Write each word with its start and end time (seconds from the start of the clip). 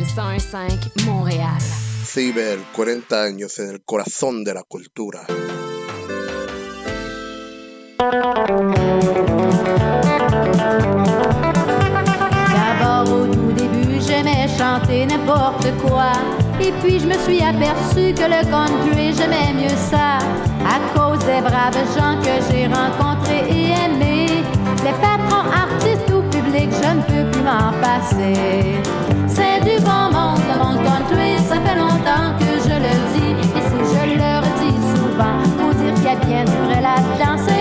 CIBL 0.00 0.06
101.5 0.06 1.04
Montréal. 1.04 1.58
CIBL, 2.04 2.64
40 2.74 3.22
años 3.22 3.58
en 3.58 3.70
el 3.70 3.82
corazón 3.84 4.44
de 4.44 4.54
la 4.54 4.62
cultura. 4.62 5.26
D'abord 12.54 13.12
au 13.12 13.26
tout 13.26 13.52
début, 13.52 14.00
j'aimais 14.00 14.48
chanter 14.56 15.06
n'importe 15.06 15.70
quoi. 15.82 16.12
Et 16.60 16.72
puis 16.82 16.98
je 17.00 17.06
me 17.06 17.18
suis 17.18 17.42
aperçu 17.42 18.14
que 18.14 18.24
le 18.24 18.42
country, 18.50 19.12
j'aimais 19.14 19.52
mieux 19.52 19.76
ça. 19.90 20.18
À 20.64 20.80
cause 20.94 21.24
des 21.26 21.40
braves 21.40 21.76
gens 21.94 22.16
que 22.22 22.40
j'ai 22.50 22.66
rencontrés 22.66 23.44
et 23.50 23.72
aimés. 23.84 24.44
Les 24.82 24.92
patrons, 24.92 25.50
artistes 25.50 26.10
ou 26.10 26.22
publics, 26.30 26.70
je 26.82 26.88
ne 26.88 27.02
peux 27.02 27.30
plus 27.30 27.42
m'en 27.42 27.72
passer. 27.80 29.19
Ça 31.50 31.60
fait 31.60 31.76
longtemps 31.76 32.38
que 32.38 32.50
je 32.64 32.74
le 32.74 32.94
dis. 33.12 33.32
Et 33.56 33.62
si 33.68 33.78
je 33.92 34.02
le 34.16 34.30
redis 34.44 34.78
souvent, 34.94 35.42
faut 35.58 35.74
dire 35.74 35.94
qu'il 35.94 36.04
y 36.04 36.08
a 36.08 36.16
bien 36.16 36.44
du 36.44 36.56
vrai 36.66 36.80
là-dedans. 36.80 37.59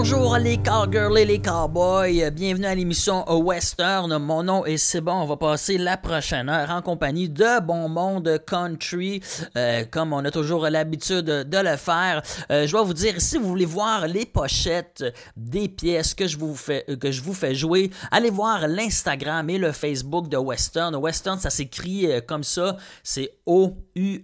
Bonjour 0.00 0.38
les 0.38 0.58
cowgirls 0.58 1.18
et 1.18 1.24
les 1.24 1.42
cowboys, 1.42 2.30
bienvenue 2.30 2.66
à 2.66 2.74
l'émission 2.76 3.28
Western. 3.28 4.16
Mon 4.18 4.44
nom 4.44 4.64
est 4.64 4.76
Sébon. 4.76 5.14
On 5.14 5.26
va 5.26 5.36
passer 5.36 5.76
la 5.76 5.96
prochaine 5.96 6.48
heure 6.48 6.70
en 6.70 6.82
compagnie 6.82 7.28
de 7.28 7.60
Bon 7.60 7.88
Monde 7.88 8.40
Country, 8.46 9.20
euh, 9.56 9.84
comme 9.90 10.12
on 10.12 10.24
a 10.24 10.30
toujours 10.30 10.68
l'habitude 10.68 11.24
de 11.24 11.58
le 11.58 11.76
faire. 11.76 12.22
Euh, 12.52 12.64
je 12.68 12.70
dois 12.70 12.84
vous 12.84 12.94
dire, 12.94 13.14
si 13.20 13.38
vous 13.38 13.48
voulez 13.48 13.64
voir 13.64 14.06
les 14.06 14.24
pochettes 14.24 15.04
des 15.36 15.68
pièces 15.68 16.14
que 16.14 16.28
je 16.28 16.38
vous 16.38 16.54
fais, 16.54 16.86
fais 17.34 17.56
jouer, 17.56 17.90
allez 18.12 18.30
voir 18.30 18.68
l'Instagram 18.68 19.50
et 19.50 19.58
le 19.58 19.72
Facebook 19.72 20.28
de 20.28 20.36
Western. 20.36 20.94
Western, 20.94 21.40
ça 21.40 21.50
s'écrit 21.50 22.06
euh, 22.06 22.20
comme 22.20 22.44
ça, 22.44 22.76
c'est 23.02 23.32
O-U-E-S-T-E-U-R-N-E, 23.46 24.14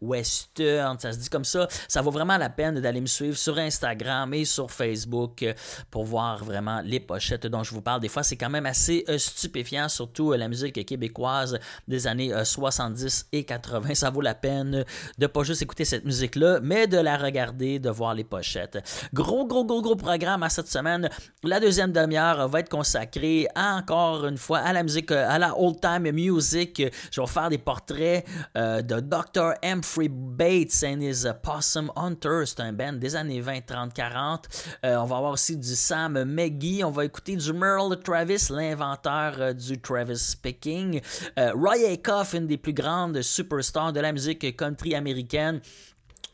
Western. 0.00 1.00
Ça 1.00 1.10
se 1.12 1.18
dit 1.18 1.28
comme 1.28 1.44
ça. 1.44 1.66
Ça 1.96 2.02
vaut 2.02 2.10
vraiment 2.10 2.36
la 2.36 2.50
peine 2.50 2.78
d'aller 2.78 3.00
me 3.00 3.06
suivre 3.06 3.38
sur 3.38 3.56
Instagram 3.56 4.34
et 4.34 4.44
sur 4.44 4.70
Facebook 4.70 5.42
euh, 5.42 5.54
pour 5.90 6.04
voir 6.04 6.44
vraiment 6.44 6.82
les 6.84 7.00
pochettes 7.00 7.46
dont 7.46 7.62
je 7.62 7.72
vous 7.72 7.80
parle. 7.80 8.02
Des 8.02 8.08
fois, 8.08 8.22
c'est 8.22 8.36
quand 8.36 8.50
même 8.50 8.66
assez 8.66 9.02
euh, 9.08 9.16
stupéfiant, 9.16 9.88
surtout 9.88 10.34
euh, 10.34 10.36
la 10.36 10.46
musique 10.46 10.84
québécoise 10.84 11.58
des 11.88 12.06
années 12.06 12.34
70 12.44 13.28
et 13.32 13.44
80. 13.44 13.94
Ça 13.94 14.10
vaut 14.10 14.20
la 14.20 14.34
peine 14.34 14.84
de 15.16 15.26
pas 15.26 15.42
juste 15.42 15.62
écouter 15.62 15.86
cette 15.86 16.04
musique-là, 16.04 16.60
mais 16.62 16.86
de 16.86 16.98
la 16.98 17.16
regarder, 17.16 17.78
de 17.78 17.88
voir 17.88 18.12
les 18.12 18.24
pochettes. 18.24 18.78
Gros, 19.14 19.46
gros, 19.46 19.64
gros, 19.64 19.80
gros 19.80 19.96
programme 19.96 20.42
à 20.42 20.50
cette 20.50 20.68
semaine. 20.68 21.08
La 21.44 21.60
deuxième 21.60 21.92
demi-heure 21.92 22.46
va 22.46 22.60
être 22.60 22.68
consacrée 22.68 23.48
encore 23.56 24.26
une 24.26 24.36
fois 24.36 24.58
à 24.58 24.74
la 24.74 24.82
musique, 24.82 25.12
à 25.12 25.38
la 25.38 25.58
old 25.58 25.80
time 25.80 26.12
music. 26.12 26.82
Je 27.10 27.22
vais 27.22 27.26
faire 27.26 27.48
des 27.48 27.56
portraits 27.56 28.26
de 28.54 29.00
Dr. 29.00 29.54
Humphrey 29.64 30.08
Bates 30.10 30.84
and 30.84 31.00
his 31.00 31.24
Possum 31.42 31.85
Hunter. 31.96 32.42
C'est 32.46 32.60
un 32.60 32.72
band 32.72 32.94
des 32.94 33.16
années 33.16 33.40
20, 33.40 33.66
30, 33.66 33.92
40. 33.92 34.48
on 34.82 35.04
va 35.04 35.16
avoir 35.16 35.32
aussi 35.32 35.56
du 35.56 35.74
Sam 35.74 36.24
McGee. 36.24 36.82
On 36.84 36.90
va 36.90 37.04
écouter 37.04 37.36
du 37.36 37.52
Merle 37.52 37.98
Travis, 38.02 38.48
l'inventeur 38.50 39.40
euh, 39.40 39.52
du 39.52 39.80
Travis 39.80 40.36
Picking. 40.40 41.00
Euh, 41.38 41.52
Roy 41.52 41.88
Acuff, 41.90 42.34
une 42.34 42.46
des 42.46 42.56
plus 42.56 42.72
grandes 42.72 43.20
superstars 43.22 43.92
de 43.92 44.00
la 44.00 44.12
musique 44.12 44.56
country 44.56 44.94
américaine. 44.94 45.60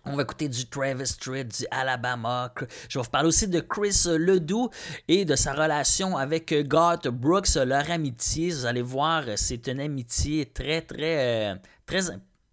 On 0.05 0.17
va 0.17 0.23
écouter 0.23 0.49
du 0.49 0.67
Travis 0.67 1.07
Street, 1.07 1.45
du 1.45 1.65
Alabama. 1.71 2.53
Je 2.89 2.99
vais 2.99 3.05
vous 3.05 3.11
parler 3.11 3.29
aussi 3.29 3.47
de 3.47 3.61
Chris 3.61 4.03
Ledoux 4.07 4.69
et 5.07 5.25
de 5.25 5.37
sa 5.37 5.53
relation 5.53 6.17
avec 6.17 6.53
Garth 6.67 7.07
Brooks, 7.07 7.55
leur 7.55 7.89
amitié. 7.89 8.51
Vous 8.51 8.67
allez 8.67 8.83
voir, 8.83 9.25
c'est 9.37 9.69
une 9.69 9.81
amitié 9.81 10.47
très, 10.47 10.83
très, 10.83 11.53
euh, 11.53 11.55
très 11.87 12.11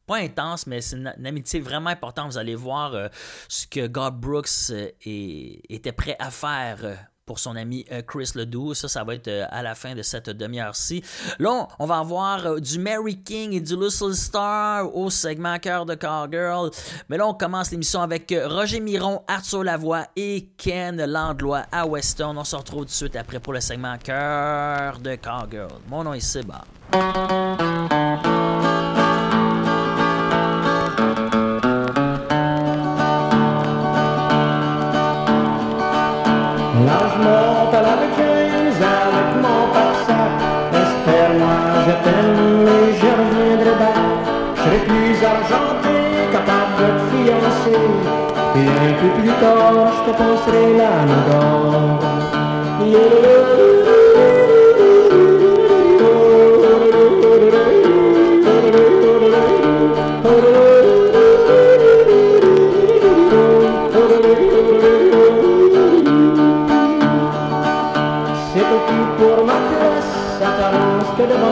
pas 0.10 0.18
intense, 0.18 0.66
mais 0.66 0.82
c'est 0.82 0.98
une, 0.98 1.14
amitié 1.24 1.60
vraiment 1.60 1.92
importante. 1.92 2.32
Vous 2.32 2.38
allez 2.40 2.56
voir 2.56 2.96
euh, 2.96 3.08
ce 3.48 3.68
que 3.68 3.86
Garth 3.86 4.16
Brooks 4.16 4.72
euh, 4.72 4.90
était 5.06 5.92
prêt 5.92 6.16
à 6.18 6.32
faire 6.32 6.80
euh, 6.82 6.96
pour 7.28 7.38
son 7.38 7.56
ami 7.56 7.86
Chris 8.08 8.32
Ledoux. 8.34 8.74
Ça, 8.74 8.88
ça 8.88 9.04
va 9.04 9.14
être 9.14 9.30
à 9.52 9.62
la 9.62 9.76
fin 9.76 9.94
de 9.94 10.02
cette 10.02 10.32
demi-heure-ci. 10.32 11.04
Là, 11.38 11.68
on 11.78 11.86
va 11.86 12.00
avoir 12.00 12.60
du 12.60 12.80
Mary 12.80 13.22
King 13.22 13.54
et 13.54 13.60
du 13.60 13.76
Little 13.76 14.16
Star 14.16 14.96
au 14.96 15.12
segment 15.12 15.60
Cœur 15.60 15.86
de 15.86 15.94
Cowgirl. 15.94 16.72
Mais 17.08 17.18
là, 17.18 17.28
on 17.28 17.36
commence 17.36 17.70
l'émission 17.70 18.02
avec 18.02 18.34
Roger 18.48 18.80
Miron, 18.80 19.22
Arthur 19.28 19.64
Lavoie 19.64 20.08
et 20.16 20.50
Ken 20.58 21.06
Landlois 21.06 21.68
à 21.72 21.86
Weston. 21.86 22.36
On 22.36 22.44
se 22.44 22.56
retrouve 22.56 22.80
tout 22.80 22.86
de 22.86 22.90
suite 22.90 23.16
après 23.16 23.40
pour 23.40 23.54
le 23.54 23.62
segment 23.62 23.96
Cœur 24.00 24.98
de 24.98 25.14
Cowgirl. 25.14 25.70
Mon 25.88 26.04
nom 26.04 26.16
est 26.16 26.22
Seba. 26.22 26.66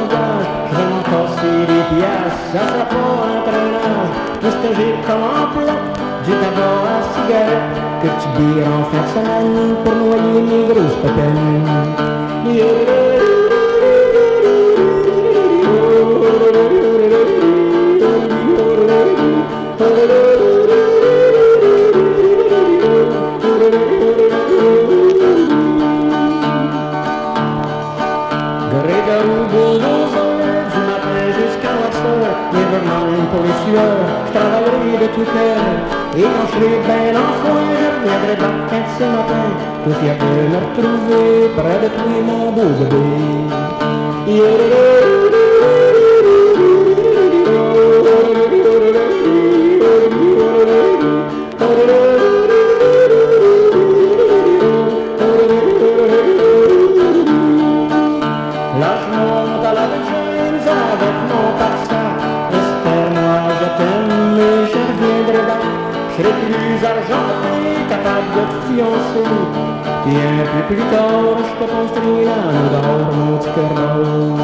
Gage 0.08 0.48
Je 0.70 0.76
vais 0.78 0.88
m'en 0.92 1.02
casser 1.04 1.60
des 1.68 1.84
piastres, 1.96 2.46
ça 2.52 2.60
sera 2.68 2.86
pas 2.86 3.10
un 3.28 3.42
traînage 3.48 4.14
Tout 4.42 4.52
ce 4.52 4.58
que 4.68 4.76
j'ai 4.76 4.92
comme 5.06 5.24
emploi, 5.24 5.76
du 5.96 6.07
tabac 6.32 6.84
à 6.92 7.00
cigarette 7.14 7.68
Que 8.02 8.08
tu 8.22 8.28
bires 8.38 8.68
en 8.68 8.84
fin 8.90 9.02
de 9.04 9.10
semaine 9.14 9.48
tout 35.18 35.32
cœur. 35.32 35.58
Et 36.16 36.22
quand 36.22 36.46
je 36.48 36.54
serai 36.54 36.80
bien 36.86 37.20
en 37.20 37.30
foin, 37.42 37.66
je 37.80 37.88
reviendrai 37.96 38.36
de 38.36 38.50
ces 38.98 39.06
matins, 39.06 39.52
tout 39.84 39.96
fier 40.00 40.16
de 40.18 40.30
me 40.52 40.58
retrouver 40.64 41.30
près 41.56 41.78
de 41.84 41.90
toi, 41.96 42.16
mon 42.26 42.52
beau 42.52 42.70
Là 44.28 45.17
tard, 70.92 71.38
je 71.40 71.54
te 71.60 71.66
penserai 71.72 72.26
l'âne 72.26 72.70
d'or, 72.72 73.00
mon 73.16 73.38
petit 73.38 73.52
cœur 73.56 73.72
parmi 73.76 74.38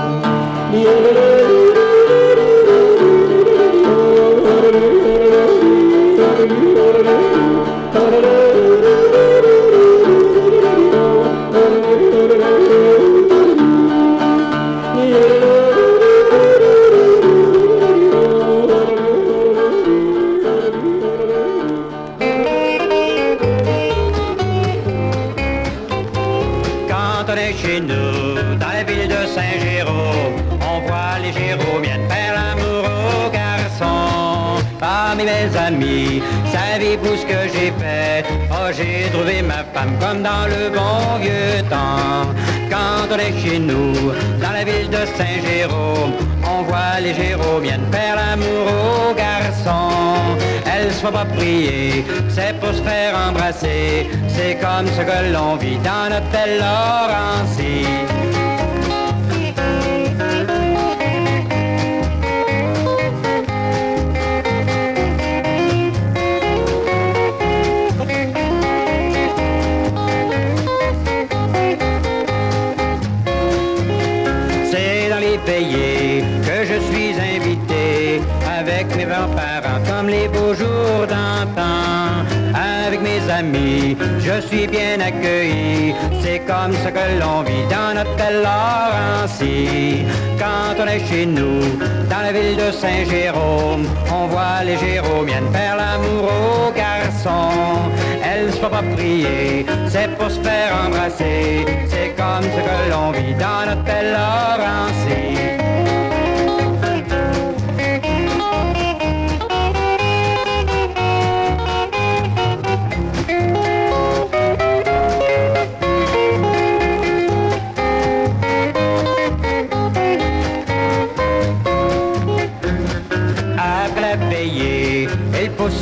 Ce 36.93 37.25
que 37.25 37.49
j'ai 37.51 37.71
fait 37.79 38.23
Oh, 38.51 38.69
j'ai 38.71 39.09
trouvé 39.09 39.41
ma 39.41 39.63
femme 39.73 39.97
comme 39.99 40.21
dans 40.21 40.45
le 40.45 40.69
bon 40.69 41.17
vieux 41.19 41.63
temps. 41.67 42.29
Quand 42.69 43.11
on 43.11 43.17
est 43.17 43.33
chez 43.41 43.57
nous, 43.57 44.11
dans 44.39 44.51
la 44.51 44.63
ville 44.63 44.89
de 44.89 45.03
Saint-Jérôme, 45.17 46.13
on 46.43 46.61
voit 46.61 46.99
les 47.01 47.15
Jéromiennes 47.15 47.87
faire 47.91 48.15
l'amour 48.15 48.67
aux 49.09 49.13
garçons. 49.15 50.37
Elles 50.71 50.91
sont 50.91 51.11
pas 51.11 51.25
priées, 51.25 52.05
c'est 52.29 52.59
pour 52.59 52.73
se 52.73 52.81
faire 52.83 53.15
embrasser. 53.17 54.07
C'est 54.27 54.59
comme 54.61 54.85
ce 54.85 55.01
que 55.01 55.33
l'on 55.33 55.55
vit 55.55 55.77
dans 55.77 56.09
notre 56.11 56.29
belle 56.29 56.61
je 84.19 84.41
suis 84.47 84.67
bien 84.67 84.99
accueilli. 84.99 85.93
C'est 86.21 86.39
comme 86.39 86.73
ce 86.73 86.89
que 86.89 87.05
l'on 87.19 87.41
vit 87.43 87.65
dans 87.69 87.93
notre 87.95 88.15
belle 88.15 88.41
Laurencie. 88.43 90.05
Quand 90.37 90.81
on 90.81 90.87
est 90.87 91.05
chez 91.09 91.25
nous, 91.25 91.61
dans 92.09 92.21
la 92.21 92.31
ville 92.31 92.57
de 92.57 92.71
Saint-Jérôme, 92.71 93.85
on 94.11 94.27
voit 94.27 94.63
les 94.65 94.77
Jéromiennes 94.77 95.51
faire 95.51 95.75
l'amour 95.77 96.29
aux 96.31 96.71
garçons. 96.71 97.91
Elles 98.23 98.47
ne 98.47 98.51
sont 98.51 98.69
pas 98.69 98.83
priées, 98.95 99.65
c'est 99.87 100.09
pour 100.17 100.29
se 100.29 100.39
faire 100.39 100.71
embrasser. 100.85 101.65
C'est 101.87 102.15
comme 102.15 102.43
ce 102.43 102.61
que 102.67 102.91
l'on 102.91 103.11
vit 103.11 103.35
dans 103.35 103.69
notre 103.69 103.83
belle 103.83 104.15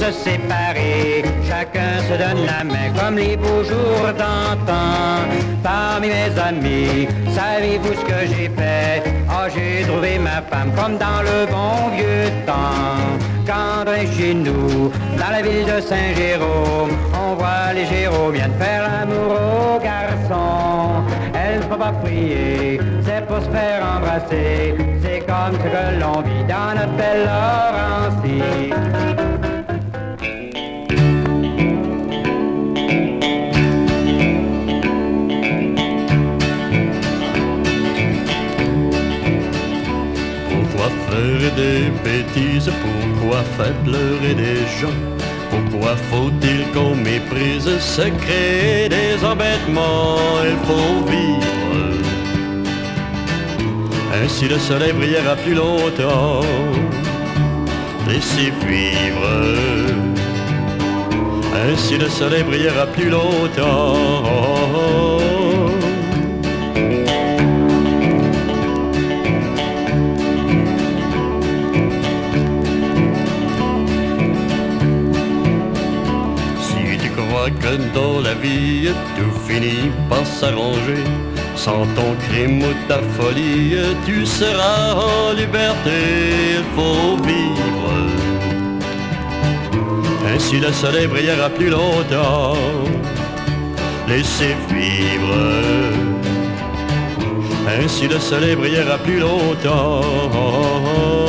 se 0.02 0.12
séparer. 0.12 1.24
Chacun 1.48 1.94
se 2.10 2.16
donne 2.24 2.44
la 2.46 2.64
main 2.64 2.90
comme 2.98 3.18
les 3.18 3.38
beaux 3.38 3.64
jours 3.64 4.10
d'antan. 4.18 5.30
Parmi 5.62 6.08
mes 6.08 6.34
amis, 6.50 7.08
savez-vous 7.38 7.94
ce 8.00 8.06
que 8.12 8.20
j'ai 8.32 8.50
fait? 8.58 9.04
Oh, 9.30 9.48
j'ai 9.54 9.86
trouvé 9.88 10.18
ma 10.18 10.42
femme 10.50 10.72
comme 10.76 10.98
dans 10.98 11.22
le 11.30 11.46
bon 11.54 11.96
vieux 11.96 12.30
temps. 12.48 12.98
Quand 13.46 13.86
on 13.86 13.94
est 13.94 14.12
chez 14.18 14.34
nous, 14.34 14.92
dans 15.20 15.32
la 15.32 15.42
ville 15.44 15.66
de 15.66 15.80
Saint-Jérôme, 15.82 16.94
on 17.24 17.36
voit 17.36 17.74
les 17.76 17.86
Jéromiennes 17.86 18.58
faire 18.60 18.84
l'amour 18.90 19.32
aux 19.76 19.80
garçons. 19.92 21.04
Elles 21.36 21.60
ne 21.60 21.66
faut 21.70 21.78
pas 21.86 21.94
prier, 22.04 22.80
c'est 23.06 23.24
pour 23.28 23.40
se 23.46 23.50
faire 23.50 23.82
embrasser. 23.96 24.76
C'est 25.04 25.22
comme 25.30 25.54
ce 25.54 25.68
que 25.74 25.84
l'on 26.02 26.22
vit 26.22 26.44
dans 26.54 26.72
notre 26.80 26.96
belle 27.00 27.24
Laurencie. 27.30 28.91
Bêtises 42.04 42.72
Pourquoi 42.84 43.44
faire 43.58 43.74
pleurer 43.84 44.34
des 44.36 44.62
gens? 44.80 45.00
Pourquoi 45.50 45.96
faut-il 46.10 46.66
qu'on 46.74 46.96
méprise 46.96 47.70
se 47.80 48.02
créer 48.24 48.90
des 48.90 49.24
embêtements? 49.26 50.18
Il 50.46 50.58
faut 50.68 51.06
vivre. 51.10 51.52
Ainsi 54.24 54.48
le 54.48 54.58
soleil 54.60 54.94
brillera 54.94 55.36
plus 55.36 55.56
longtemps. 55.56 56.42
Laissez 58.08 58.52
vivre? 58.68 59.28
Ainsi 61.70 61.98
le 61.98 62.10
soleil 62.10 62.44
brillera 62.44 62.86
plus 62.88 63.10
longtemps 63.10 64.24
dans 77.94 78.20
la 78.22 78.34
vie 78.34 78.90
tout 79.16 79.32
finit 79.48 79.92
par 80.10 80.26
s'arranger, 80.26 81.04
sans 81.56 81.86
ton 81.96 82.16
crime 82.28 82.64
ou 82.64 82.74
ta 82.88 83.00
folie, 83.16 83.76
tu 84.06 84.26
seras 84.26 84.94
en 84.94 85.34
liberté, 85.34 86.00
il 86.58 86.64
faut 86.76 87.18
vivre. 87.24 87.92
Ainsi 90.34 90.60
le 90.60 90.72
soleil 90.72 91.08
brillera 91.08 91.50
plus 91.50 91.70
longtemps, 91.70 92.56
laissez 94.08 94.56
vivre. 94.70 95.36
Ainsi 97.80 98.08
le 98.08 98.20
soleil 98.20 98.56
brillera 98.56 98.98
plus 98.98 99.20
longtemps. 99.20 101.21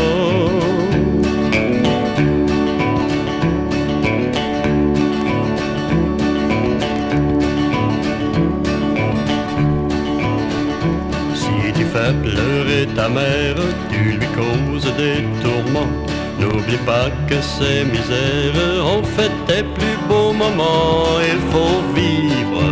Ta 12.94 13.08
mère, 13.08 13.56
tu 13.90 14.18
lui 14.18 14.26
causes 14.38 14.92
des 14.96 15.24
tourments. 15.42 15.92
N'oublie 16.38 16.82
pas 16.84 17.08
que 17.28 17.40
ces 17.40 17.84
misères 17.84 18.84
ont 18.84 19.02
fait 19.02 19.30
tes 19.46 19.62
plus 19.62 19.98
beaux 20.08 20.32
moments. 20.32 21.20
Il 21.32 21.40
faut 21.52 21.80
vivre. 21.94 22.62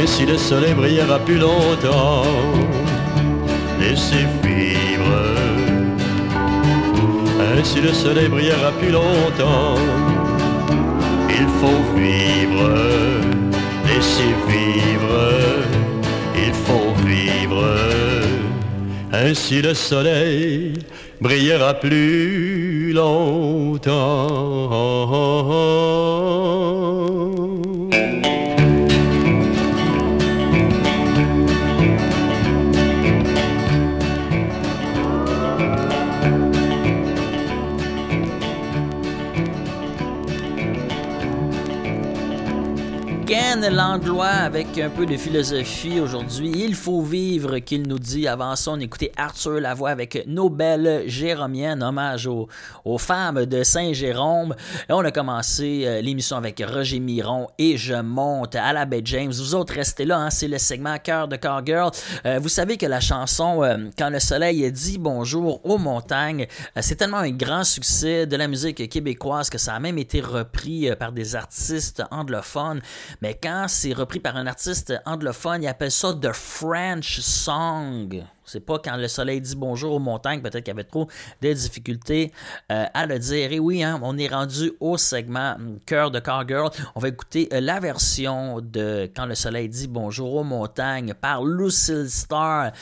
Ainsi 0.00 0.26
le 0.26 0.36
soleil 0.36 0.74
brillera 0.74 1.18
plus 1.18 1.38
longtemps. 1.38 2.24
Laissez 3.80 4.26
vivre. 4.42 5.14
Ainsi 7.56 7.80
le 7.80 7.92
soleil 7.92 8.28
brillera 8.28 8.70
plus 8.80 8.90
longtemps. 8.90 9.76
Il 11.30 11.46
faut 11.60 11.82
vivre. 11.96 12.70
Laissez 13.86 14.34
vivre. 14.48 15.47
Ainsi 19.12 19.62
le 19.62 19.74
soleil 19.74 20.74
brillera 21.20 21.74
plus 21.74 22.92
longtemps. 22.92 23.88
Langlois 43.66 44.26
avec 44.26 44.78
un 44.78 44.88
peu 44.88 45.04
de 45.04 45.16
philosophie 45.16 45.98
aujourd'hui. 45.98 46.52
Il 46.54 46.76
faut 46.76 47.02
vivre, 47.02 47.58
qu'il 47.58 47.88
nous 47.88 47.98
dit. 47.98 48.28
Avant 48.28 48.54
ça, 48.54 48.70
on 48.70 48.78
écoutait 48.78 49.10
Arthur 49.16 49.60
Lavoie 49.60 49.90
avec 49.90 50.24
Nos 50.28 50.48
belles 50.48 51.02
Jéromiennes, 51.06 51.82
hommage 51.82 52.28
aux, 52.28 52.46
aux 52.84 52.98
femmes 52.98 53.46
de 53.46 53.64
Saint-Jérôme. 53.64 54.54
On 54.88 55.04
a 55.04 55.10
commencé 55.10 55.82
euh, 55.84 56.00
l'émission 56.00 56.36
avec 56.36 56.62
Roger 56.64 57.00
Miron 57.00 57.48
et 57.58 57.76
Je 57.76 57.94
monte 57.94 58.54
à 58.54 58.72
la 58.72 58.84
baie 58.84 59.02
James. 59.04 59.32
Vous 59.32 59.56
autres, 59.56 59.74
restez 59.74 60.04
là, 60.04 60.18
hein, 60.18 60.30
c'est 60.30 60.48
le 60.48 60.58
segment 60.58 60.96
Cœur 60.98 61.26
de 61.26 61.36
Cowgirl. 61.36 61.90
Euh, 62.26 62.38
vous 62.40 62.48
savez 62.48 62.76
que 62.76 62.86
la 62.86 63.00
chanson 63.00 63.64
euh, 63.64 63.76
Quand 63.98 64.10
le 64.10 64.20
soleil 64.20 64.70
dit 64.70 64.98
bonjour 64.98 65.64
aux 65.66 65.78
montagnes, 65.78 66.46
c'est 66.80 66.94
tellement 66.94 67.18
un 67.18 67.30
grand 67.30 67.64
succès 67.64 68.26
de 68.26 68.36
la 68.36 68.46
musique 68.46 68.88
québécoise 68.88 69.50
que 69.50 69.58
ça 69.58 69.74
a 69.74 69.80
même 69.80 69.98
été 69.98 70.20
repris 70.20 70.88
par 70.98 71.10
des 71.12 71.34
artistes 71.34 72.02
anglophones. 72.12 72.80
Mais 73.20 73.36
quand 73.40 73.47
c'est 73.68 73.92
repris 73.92 74.20
par 74.20 74.36
un 74.36 74.46
artiste 74.46 74.94
anglophone, 75.06 75.62
il 75.62 75.68
appelle 75.68 75.90
ça 75.90 76.12
The 76.12 76.32
French 76.32 77.20
Song. 77.20 78.24
C'est 78.48 78.60
pas 78.60 78.78
quand 78.78 78.96
le 78.96 79.08
soleil 79.08 79.40
dit 79.40 79.54
bonjour 79.54 79.92
aux 79.92 79.98
montagnes, 79.98 80.40
peut-être 80.40 80.64
qu'il 80.64 80.68
y 80.68 80.76
avait 80.76 80.84
trop 80.84 81.06
de 81.42 81.52
difficultés 81.52 82.32
euh, 82.72 82.86
à 82.94 83.06
le 83.06 83.18
dire. 83.18 83.52
Et 83.52 83.58
oui, 83.58 83.82
hein, 83.82 84.00
on 84.02 84.16
est 84.16 84.28
rendu 84.28 84.72
au 84.80 84.96
segment 84.96 85.56
Cœur 85.84 86.10
de 86.10 86.20
Girl. 86.46 86.70
On 86.94 87.00
va 87.00 87.08
écouter 87.08 87.48
euh, 87.52 87.60
la 87.60 87.78
version 87.78 88.60
de 88.60 89.10
Quand 89.14 89.26
le 89.26 89.34
soleil 89.34 89.68
dit 89.68 89.86
bonjour 89.86 90.34
aux 90.34 90.44
montagnes 90.44 91.12
par 91.12 91.44
Lucille 91.44 92.08
Starr. 92.08 92.72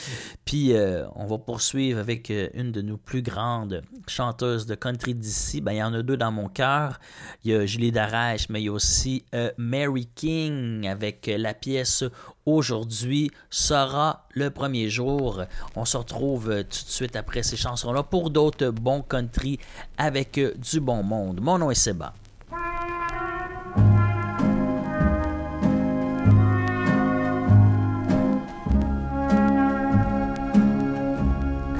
Puis 0.44 0.72
euh, 0.72 1.04
on 1.16 1.26
va 1.26 1.38
poursuivre 1.38 1.98
avec 1.98 2.32
une 2.54 2.70
de 2.70 2.82
nos 2.82 2.96
plus 2.96 3.22
grandes 3.22 3.82
chanteuses 4.06 4.66
de 4.66 4.76
country 4.76 5.14
d'ici. 5.14 5.60
Ben, 5.60 5.72
il 5.72 5.78
y 5.78 5.82
en 5.82 5.94
a 5.94 6.02
deux 6.02 6.16
dans 6.16 6.30
mon 6.30 6.48
cœur. 6.48 7.00
Il 7.44 7.50
y 7.50 7.54
a 7.54 7.66
Julie 7.66 7.90
Darèche, 7.90 8.48
mais 8.48 8.62
il 8.62 8.66
y 8.66 8.68
a 8.68 8.72
aussi 8.72 9.24
Mary 9.56 10.08
King 10.14 10.86
avec 10.86 11.30
la 11.36 11.54
pièce 11.54 12.04
aujourd'hui 12.46 13.30
sera 13.50 14.24
le 14.32 14.50
premier 14.50 14.88
jour. 14.88 15.42
On 15.74 15.84
se 15.84 15.96
retrouve 15.96 16.50
euh, 16.50 16.62
tout 16.62 16.84
de 16.84 16.90
suite 16.90 17.16
après 17.16 17.42
ces 17.42 17.56
chansons-là 17.56 18.04
pour 18.04 18.30
d'autres 18.30 18.68
bons 18.68 19.02
country 19.02 19.58
avec 19.98 20.38
euh, 20.38 20.54
du 20.54 20.80
bon 20.80 21.02
monde. 21.02 21.40
Mon 21.42 21.58
nom 21.58 21.70
est 21.70 21.74
Seba. 21.74 22.14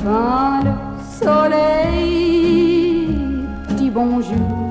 Quand 0.03 0.63
le 0.63 0.73
soleil 1.19 2.07
dit 3.77 3.91
bonjour 3.91 4.67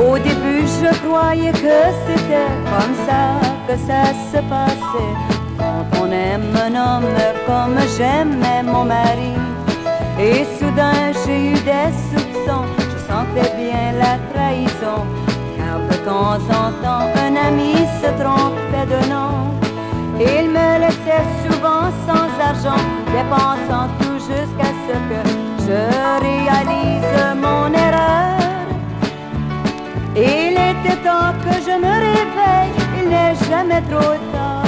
Au 0.00 0.16
début, 0.16 0.64
je 0.82 0.90
croyais 1.06 1.52
que 1.52 1.78
c'était 2.06 2.50
comme 2.70 2.94
ça 3.06 3.22
que 3.68 3.76
ça 3.76 4.02
se 4.32 4.38
passait. 4.48 5.14
Quand 5.58 5.84
on 6.02 6.10
aime 6.10 6.56
un 6.56 6.74
homme 6.74 7.12
comme 7.46 7.78
j'aimais 7.96 8.62
mon 8.62 8.84
mari, 8.84 9.34
et 10.18 10.46
soudain 10.58 11.12
j'ai 11.24 11.50
eu 11.50 11.52
des 11.52 11.90
soupçons, 12.08 12.64
je 12.78 12.98
sentais 13.10 13.52
bien 13.60 13.92
la 13.98 14.16
trahison. 14.32 15.04
Car 15.56 15.78
de 15.90 15.96
temps 16.06 16.40
en 16.60 16.72
temps, 16.82 17.06
un 17.26 17.36
ami 17.48 17.74
se 18.00 18.08
trompait 18.22 18.88
de 18.94 19.00
nom. 19.10 19.50
Il 20.18 20.50
me 20.50 20.78
laissait 20.80 21.28
souvent 21.44 21.88
sans 22.06 22.28
argent, 22.48 22.82
dépensant 23.14 23.88
tout 24.00 24.18
jusqu'à 24.18 24.70
ce 24.86 24.94
que 25.10 25.20
je 25.66 25.78
réalise 26.24 27.36
mon 27.36 27.72
erreur. 27.74 28.29
Il 30.16 30.52
était 30.52 30.96
temps 31.04 31.32
que 31.44 31.54
je 31.66 31.74
me 31.84 31.94
réveille, 32.08 32.74
il 33.00 33.08
n'est 33.08 33.36
jamais 33.48 33.82
trop 33.82 34.16
tard. 34.32 34.64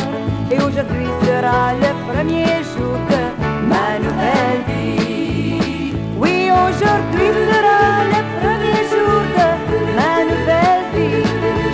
Et 0.50 0.56
aujourd'hui 0.58 1.08
sera 1.24 1.72
le 1.74 1.90
premier 2.06 2.62
jour 2.72 2.96
de 3.10 3.22
ma 3.68 3.98
nouvelle 3.98 4.62
vie. 4.68 5.94
Oui, 6.16 6.48
aujourd'hui 6.50 7.28
sera 7.48 7.82
le 8.14 8.20
premier 8.38 8.80
jour 8.92 9.18
de 9.36 9.48
ma 9.98 10.14
nouvelle 10.30 10.86
vie. 10.94 11.26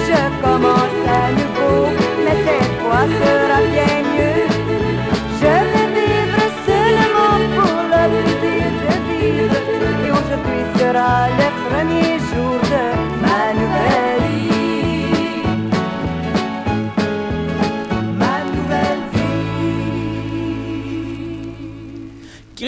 Je 0.09 0.21
commence 0.43 1.01
à 1.07 1.25
nouveau, 1.39 1.81
mais 2.25 2.37
cette 2.47 2.75
fois 2.81 3.05
sera 3.21 3.59
bien 3.73 3.97
mieux. 4.15 4.49
Je 5.41 5.53
vais 5.71 5.89
vivre 5.99 6.45
seulement 6.67 7.37
pour 7.57 7.79
le 7.93 8.03
plaisir 8.23 8.69
de 8.85 8.93
vivre. 9.09 9.57
Et 10.07 10.11
aujourd'hui 10.11 10.63
sera 10.79 11.13
le 11.41 11.49
premier 11.69 12.13
jour 12.19 12.28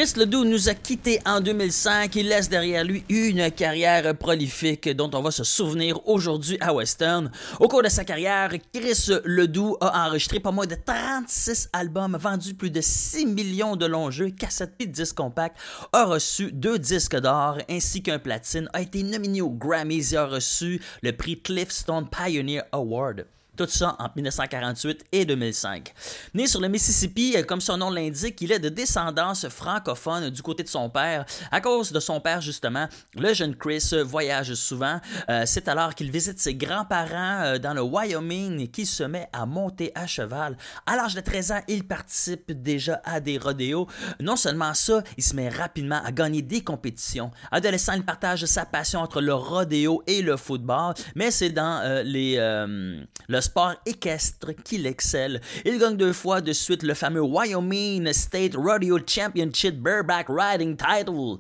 Chris 0.01 0.15
Ledoux 0.17 0.47
nous 0.47 0.71
a 0.71 0.75
quittés 0.75 1.21
en 1.27 1.43
2005. 1.43 2.17
Il 2.17 2.29
laisse 2.29 2.49
derrière 2.49 2.85
lui 2.85 3.05
une 3.11 3.51
carrière 3.51 4.17
prolifique 4.17 4.89
dont 4.97 5.11
on 5.13 5.21
va 5.21 5.31
se 5.31 5.45
souvenir 5.45 6.09
aujourd'hui 6.09 6.57
à 6.63 6.73
Western. 6.73 7.31
Au 7.59 7.69
cours 7.69 7.83
de 7.83 7.91
sa 7.91 8.03
carrière, 8.03 8.51
Chris 8.73 9.11
Ledoux 9.27 9.77
a 9.83 10.07
enregistré 10.07 10.41
pas 10.41 10.53
moins 10.53 10.65
de 10.65 10.75
36 10.75 11.69
albums, 11.75 12.17
vendu 12.19 12.55
plus 12.55 12.71
de 12.71 12.81
6 12.81 13.27
millions 13.27 13.77
de 13.77 13.85
longs 13.85 14.11
jeux, 14.11 14.31
cassettes 14.31 14.73
et 14.79 14.87
disques 14.87 15.19
compacts, 15.19 15.59
a 15.93 16.07
reçu 16.07 16.51
deux 16.51 16.79
disques 16.79 17.21
d'or 17.21 17.59
ainsi 17.69 18.03
qu'un 18.03 18.19
platine, 18.19 18.71
a 18.73 18.81
été 18.81 19.03
nominé 19.03 19.43
aux 19.43 19.51
Grammys 19.51 20.15
et 20.15 20.17
a 20.17 20.25
reçu 20.25 20.81
le 21.03 21.13
prix 21.13 21.39
Cliffstone 21.43 22.09
Pioneer 22.09 22.63
Award. 22.73 23.27
Tout 23.61 23.67
ça 23.69 23.95
en 23.99 24.09
1948 24.17 25.05
et 25.13 25.27
2005. 25.27 25.93
Né 26.33 26.47
sur 26.47 26.63
le 26.63 26.69
Mississippi, 26.69 27.35
euh, 27.37 27.43
comme 27.43 27.61
son 27.61 27.77
nom 27.77 27.91
l'indique, 27.91 28.41
il 28.41 28.53
est 28.53 28.59
de 28.59 28.71
descendance 28.71 29.47
francophone 29.51 30.31
du 30.31 30.41
côté 30.41 30.63
de 30.63 30.69
son 30.69 30.89
père. 30.89 31.27
À 31.51 31.61
cause 31.61 31.93
de 31.93 32.01
son 32.01 32.23
père, 32.23 32.41
justement, 32.41 32.89
le 33.17 33.35
jeune 33.35 33.55
Chris 33.55 33.91
voyage 34.03 34.55
souvent. 34.55 34.99
Euh, 35.29 35.43
C'est 35.45 35.69
alors 35.69 35.95
qu'il 35.95 36.11
visite 36.11 36.39
ses 36.39 36.55
grands-parents 36.55 37.43
euh, 37.43 37.59
dans 37.59 37.75
le 37.75 37.83
Wyoming 37.83 38.71
qu'il 38.71 38.87
se 38.87 39.03
met 39.03 39.29
à 39.31 39.45
monter 39.45 39.93
à 39.95 40.07
cheval. 40.07 40.57
À 40.87 40.97
l'âge 40.97 41.15
de 41.15 41.21
13 41.21 41.53
ans, 41.53 41.61
il 41.69 41.87
participe 41.87 42.53
déjà 42.53 43.03
à 43.05 43.21
des 43.21 43.37
rodéos. 43.37 43.87
Non 44.21 44.37
seulement 44.37 44.73
ça, 44.73 45.03
il 45.19 45.23
se 45.23 45.37
met 45.37 45.51
rapidement 45.51 46.01
à 46.03 46.13
gagner 46.13 46.41
des 46.41 46.65
compétitions. 46.65 47.31
Adolescent, 47.51 47.93
il 47.93 48.07
partage 48.07 48.47
sa 48.47 48.65
passion 48.65 49.01
entre 49.01 49.21
le 49.21 49.35
rodéo 49.35 50.03
et 50.07 50.23
le 50.23 50.39
football, 50.39 50.95
mais 51.15 51.31
c'est 51.31 51.51
dans 51.51 52.03
les, 52.07 52.37
le 52.37 53.41
sport 53.51 53.75
équestre 53.85 54.53
qu'il 54.63 54.87
excelle. 54.87 55.41
Il 55.65 55.77
gagne 55.81 55.97
deux 55.97 56.13
fois 56.13 56.41
de 56.41 56.53
suite 56.53 56.85
le 56.85 56.95
fameux 56.95 57.21
Wyoming 57.21 58.13
State 58.13 58.55
Rodeo 58.55 59.01
Championship 59.05 59.75
Bareback 59.75 60.27
Riding 60.29 60.77
Title. 60.77 61.37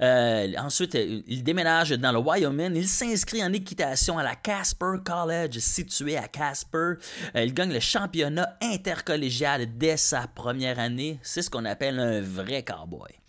Euh, 0.00 0.52
ensuite, 0.58 0.94
il 0.94 1.44
déménage 1.44 1.90
dans 1.90 2.10
le 2.10 2.18
Wyoming. 2.18 2.74
Il 2.74 2.88
s'inscrit 2.88 3.44
en 3.44 3.52
équitation 3.52 4.18
à 4.18 4.24
la 4.24 4.34
Casper 4.34 4.96
College, 5.04 5.56
situé 5.58 6.16
à 6.16 6.26
Casper. 6.26 6.94
Euh, 7.36 7.44
il 7.44 7.54
gagne 7.54 7.72
le 7.72 7.80
championnat 7.80 8.56
intercollégial 8.60 9.68
dès 9.78 9.96
sa 9.96 10.26
première 10.26 10.80
année. 10.80 11.20
C'est 11.22 11.42
ce 11.42 11.50
qu'on 11.50 11.64
appelle 11.64 12.00
un 12.00 12.20
vrai 12.20 12.64
cowboy. 12.64 13.21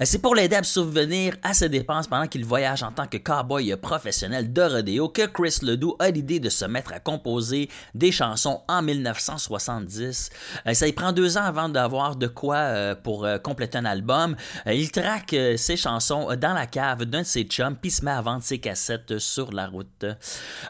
Euh, 0.00 0.04
C'est 0.04 0.18
pour 0.18 0.34
l'aider 0.34 0.56
à 0.56 0.62
subvenir 0.62 1.36
à 1.42 1.54
ses 1.54 1.68
dépenses 1.68 2.06
pendant 2.06 2.26
qu'il 2.26 2.44
voyage 2.44 2.82
en 2.82 2.92
tant 2.92 3.06
que 3.06 3.16
cowboy 3.16 3.74
professionnel 3.76 4.52
de 4.52 4.62
rodéo 4.62 5.08
que 5.08 5.26
Chris 5.26 5.58
Ledoux 5.62 5.96
a 5.98 6.10
l'idée 6.10 6.40
de 6.40 6.48
se 6.48 6.64
mettre 6.64 6.92
à 6.92 7.00
composer 7.00 7.68
des 7.94 8.12
chansons 8.12 8.62
en 8.68 8.82
1970. 8.82 10.30
Euh, 10.66 10.74
Ça 10.74 10.86
y 10.88 10.92
prend 10.92 11.12
deux 11.12 11.36
ans 11.38 11.44
avant 11.44 11.68
d'avoir 11.68 12.16
de 12.16 12.26
quoi 12.26 12.56
euh, 12.56 12.94
pour 12.94 13.26
compléter 13.42 13.78
un 13.78 13.84
album. 13.84 14.36
Il 14.66 14.90
traque 14.90 15.34
ses 15.56 15.76
chansons 15.76 16.28
dans 16.36 16.54
la 16.54 16.66
cave 16.66 17.04
d'un 17.04 17.20
de 17.20 17.26
ses 17.26 17.44
chums 17.44 17.76
puis 17.76 17.90
se 17.90 18.04
met 18.04 18.10
à 18.10 18.20
vendre 18.20 18.42
ses 18.42 18.58
cassettes 18.58 19.18
sur 19.18 19.52
la 19.52 19.66
route. 19.66 20.06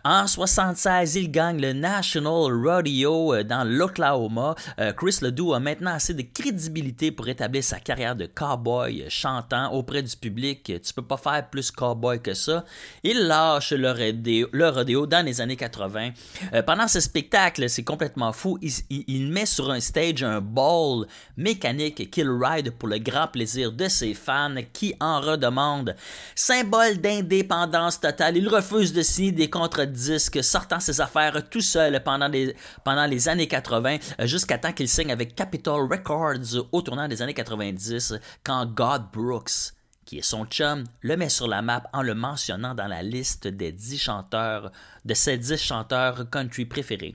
En 0.04 0.26
76, 0.26 1.14
il 1.16 1.30
gagne 1.30 1.60
le 1.60 1.72
National 1.72 2.52
Rodeo 2.52 3.42
dans 3.42 3.64
l'Oklahoma. 3.64 4.54
Chris 4.96 5.18
Ledoux 5.22 5.54
a 5.54 5.60
maintenant 5.60 5.92
assez 5.92 6.14
de 6.14 6.22
crédibilité 6.22 7.12
pour 7.12 7.28
établir 7.28 7.62
sa 7.62 7.78
carrière 7.78 8.16
de 8.16 8.26
cowboy 8.26 8.89
chantant 9.09 9.72
auprès 9.72 10.03
du 10.03 10.16
public. 10.16 10.64
Tu 10.64 10.94
peux 10.94 11.03
pas 11.03 11.16
faire 11.16 11.48
plus 11.48 11.70
cowboy 11.70 12.20
que 12.20 12.35
ça. 12.35 12.64
Il 13.03 13.26
lâche 13.26 13.72
le 13.72 13.90
rodéo, 13.90 14.48
le 14.53 14.68
rodéo 14.68 15.07
dans 15.07 15.24
les 15.24 15.40
années 15.40 15.57
80. 15.57 16.11
Euh, 16.53 16.62
pendant 16.62 16.88
ce 16.88 17.00
spectacle, 17.00 17.68
c'est 17.68 17.85
complètement 17.85 18.33
fou. 18.33 18.59
Il, 18.90 19.31
met 19.31 19.46
sur 19.46 19.70
un 19.70 19.81
stage 19.81 20.22
un 20.22 20.40
ball 20.40 21.07
mécanique 21.37 22.11
qu'il 22.11 22.29
ride 22.31 22.70
pour 22.72 22.88
le 22.88 22.98
grand 22.98 23.26
plaisir 23.29 23.72
de 23.72 23.88
ses 23.88 24.14
fans 24.14 24.55
qui 24.72 24.94
en 25.00 25.20
redemandent. 25.20 25.94
Symbole 26.35 26.98
d'indépendance 26.98 28.00
totale, 28.00 28.37
il 28.37 28.48
refuse 28.48 28.92
de 28.92 29.03
signer 29.03 29.33
des 29.33 29.50
contrats 29.50 29.87
de 29.87 29.92
disques, 29.92 30.42
sortant 30.42 30.81
ses 30.81 31.00
affaires 31.00 31.48
tout 31.48 31.61
seul 31.61 32.03
pendant, 32.03 32.29
des- 32.29 32.55
pendant 32.85 33.07
les 33.07 33.29
années 33.29 33.48
80, 33.48 33.98
euh, 34.20 34.26
jusqu'à 34.26 34.59
temps 34.59 34.72
qu'il 34.72 34.88
signe 34.88 35.12
avec 35.12 35.35
Capitol 35.35 35.88
Records 35.90 36.66
au 36.72 36.83
tournant 36.83 37.09
des 37.09 37.22
années 37.22 37.35
90, 37.35 38.14
quand 38.44 38.66
God 38.80 39.10
Brooks 39.12 39.74
qui 40.06 40.16
est 40.16 40.22
son 40.22 40.46
chum, 40.46 40.84
le 41.02 41.18
met 41.18 41.28
sur 41.28 41.46
la 41.46 41.60
map 41.60 41.82
en 41.92 42.00
le 42.00 42.14
mentionnant 42.14 42.74
dans 42.74 42.86
la 42.86 43.02
liste 43.02 43.46
des 43.46 43.72
10 43.72 43.98
chanteurs, 43.98 44.72
de 45.04 45.12
ses 45.12 45.36
10 45.36 45.58
chanteurs 45.58 46.30
country 46.30 46.64
préférés. 46.64 47.14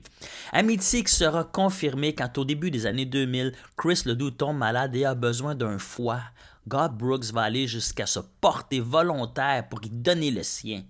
Amitié 0.52 1.04
sera 1.08 1.42
confirmée 1.42 2.14
quand 2.14 2.38
au 2.38 2.44
début 2.44 2.70
des 2.70 2.86
années 2.86 3.04
2000, 3.04 3.52
Chris 3.76 4.02
Ledoux 4.06 4.30
tombe 4.30 4.56
malade 4.56 4.94
et 4.94 5.04
a 5.04 5.16
besoin 5.16 5.56
d'un 5.56 5.78
foie. 5.78 6.20
God 6.68 6.92
Brooks 6.96 7.26
va 7.32 7.42
aller 7.42 7.66
jusqu'à 7.66 8.06
se 8.06 8.18
porter 8.40 8.80
volontaire 8.80 9.68
pour 9.68 9.80
y 9.84 9.88
donner 9.90 10.30
le 10.30 10.42
sien. 10.42 10.82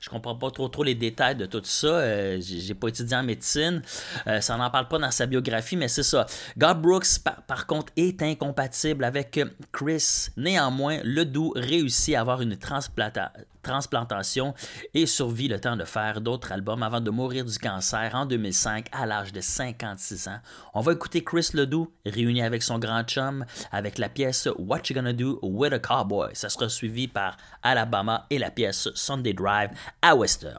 Je 0.00 0.10
comprends 0.10 0.36
pas 0.36 0.50
trop 0.50 0.68
trop 0.68 0.84
les 0.84 0.94
détails 0.94 1.34
de 1.36 1.46
tout 1.46 1.62
ça. 1.64 1.86
euh, 1.86 2.38
j'ai 2.40 2.74
pas 2.74 2.88
étudié 2.88 3.16
en 3.16 3.22
médecine. 3.22 3.82
Euh, 4.26 4.40
ça 4.40 4.56
n'en 4.56 4.70
parle 4.70 4.86
pas 4.88 4.98
dans 4.98 5.10
sa 5.10 5.26
biographie, 5.26 5.76
mais 5.76 5.88
c'est 5.88 6.02
ça. 6.02 6.26
God 6.58 6.82
Brooks, 6.82 7.18
par, 7.46 7.66
contre, 7.66 7.92
est 7.96 8.20
incompatible 8.22 9.02
avec 9.04 9.40
Chris. 9.72 10.28
Néanmoins, 10.36 10.98
Ledoux 11.04 11.52
réussit 11.56 12.14
à 12.14 12.20
avoir 12.20 12.42
une 12.42 12.54
transplanta- 12.56 13.32
transplantation 13.62 14.54
et 14.92 15.06
survit 15.06 15.48
le 15.48 15.58
temps 15.58 15.76
de 15.76 15.84
faire 15.84 16.20
d'autres 16.20 16.52
albums 16.52 16.82
avant 16.82 17.00
de 17.00 17.10
mourir 17.10 17.46
du 17.46 17.58
cancer 17.58 18.10
en 18.14 18.26
2005 18.26 18.86
à 18.92 19.06
l'âge 19.06 19.32
de 19.32 19.40
56 19.40 20.28
ans. 20.28 20.38
On 20.74 20.80
va 20.82 20.92
écouter 20.92 21.24
Chris 21.24 21.48
Ledoux 21.54 21.90
réuni 22.04 22.42
avec 22.42 22.62
son 22.62 22.78
grand 22.78 23.02
chum 23.04 23.46
avec 23.72 23.96
la 23.96 24.10
pièce 24.10 24.48
What 24.58 24.80
You 24.90 24.96
Gonna 24.96 25.14
Do 25.14 25.23
with 25.42 25.72
a 25.72 25.78
Cowboy. 25.78 26.32
Ça 26.34 26.48
sera 26.48 26.68
suivi 26.68 27.08
par 27.08 27.36
Alabama 27.62 28.26
et 28.30 28.38
la 28.38 28.50
pièce 28.50 28.88
Sunday 28.94 29.32
Drive 29.32 29.70
à 30.02 30.14
Western. 30.16 30.56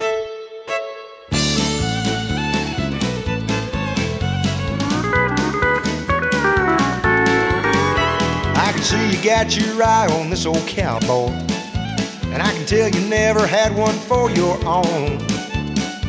I 8.57 8.71
can 8.71 8.81
see 8.81 9.11
you 9.11 9.23
got 9.23 9.55
your 9.55 9.83
eye 9.83 10.07
on 10.19 10.29
this 10.29 10.45
old 10.45 10.65
cowboy. 10.67 11.31
And 12.33 12.41
I 12.41 12.51
can 12.51 12.65
tell 12.65 12.89
you 12.89 12.99
never 13.07 13.47
had 13.47 13.75
one 13.75 13.95
for 13.95 14.29
your 14.31 14.57
own. 14.65 15.19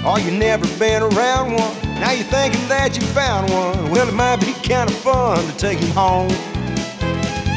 Or 0.05 0.19
you 0.19 0.31
never 0.31 0.67
been 0.79 1.03
around 1.03 1.53
one. 1.55 1.75
Now 2.01 2.13
you're 2.13 2.25
thinking 2.25 2.67
that 2.69 2.97
you 2.97 3.03
found 3.09 3.51
one. 3.51 3.91
Well, 3.91 4.09
it 4.09 4.15
might 4.15 4.41
be 4.41 4.53
kind 4.67 4.91
of 4.91 4.97
fun 4.97 5.45
to 5.45 5.57
take 5.57 5.79
him 5.79 5.91
home. 5.91 6.31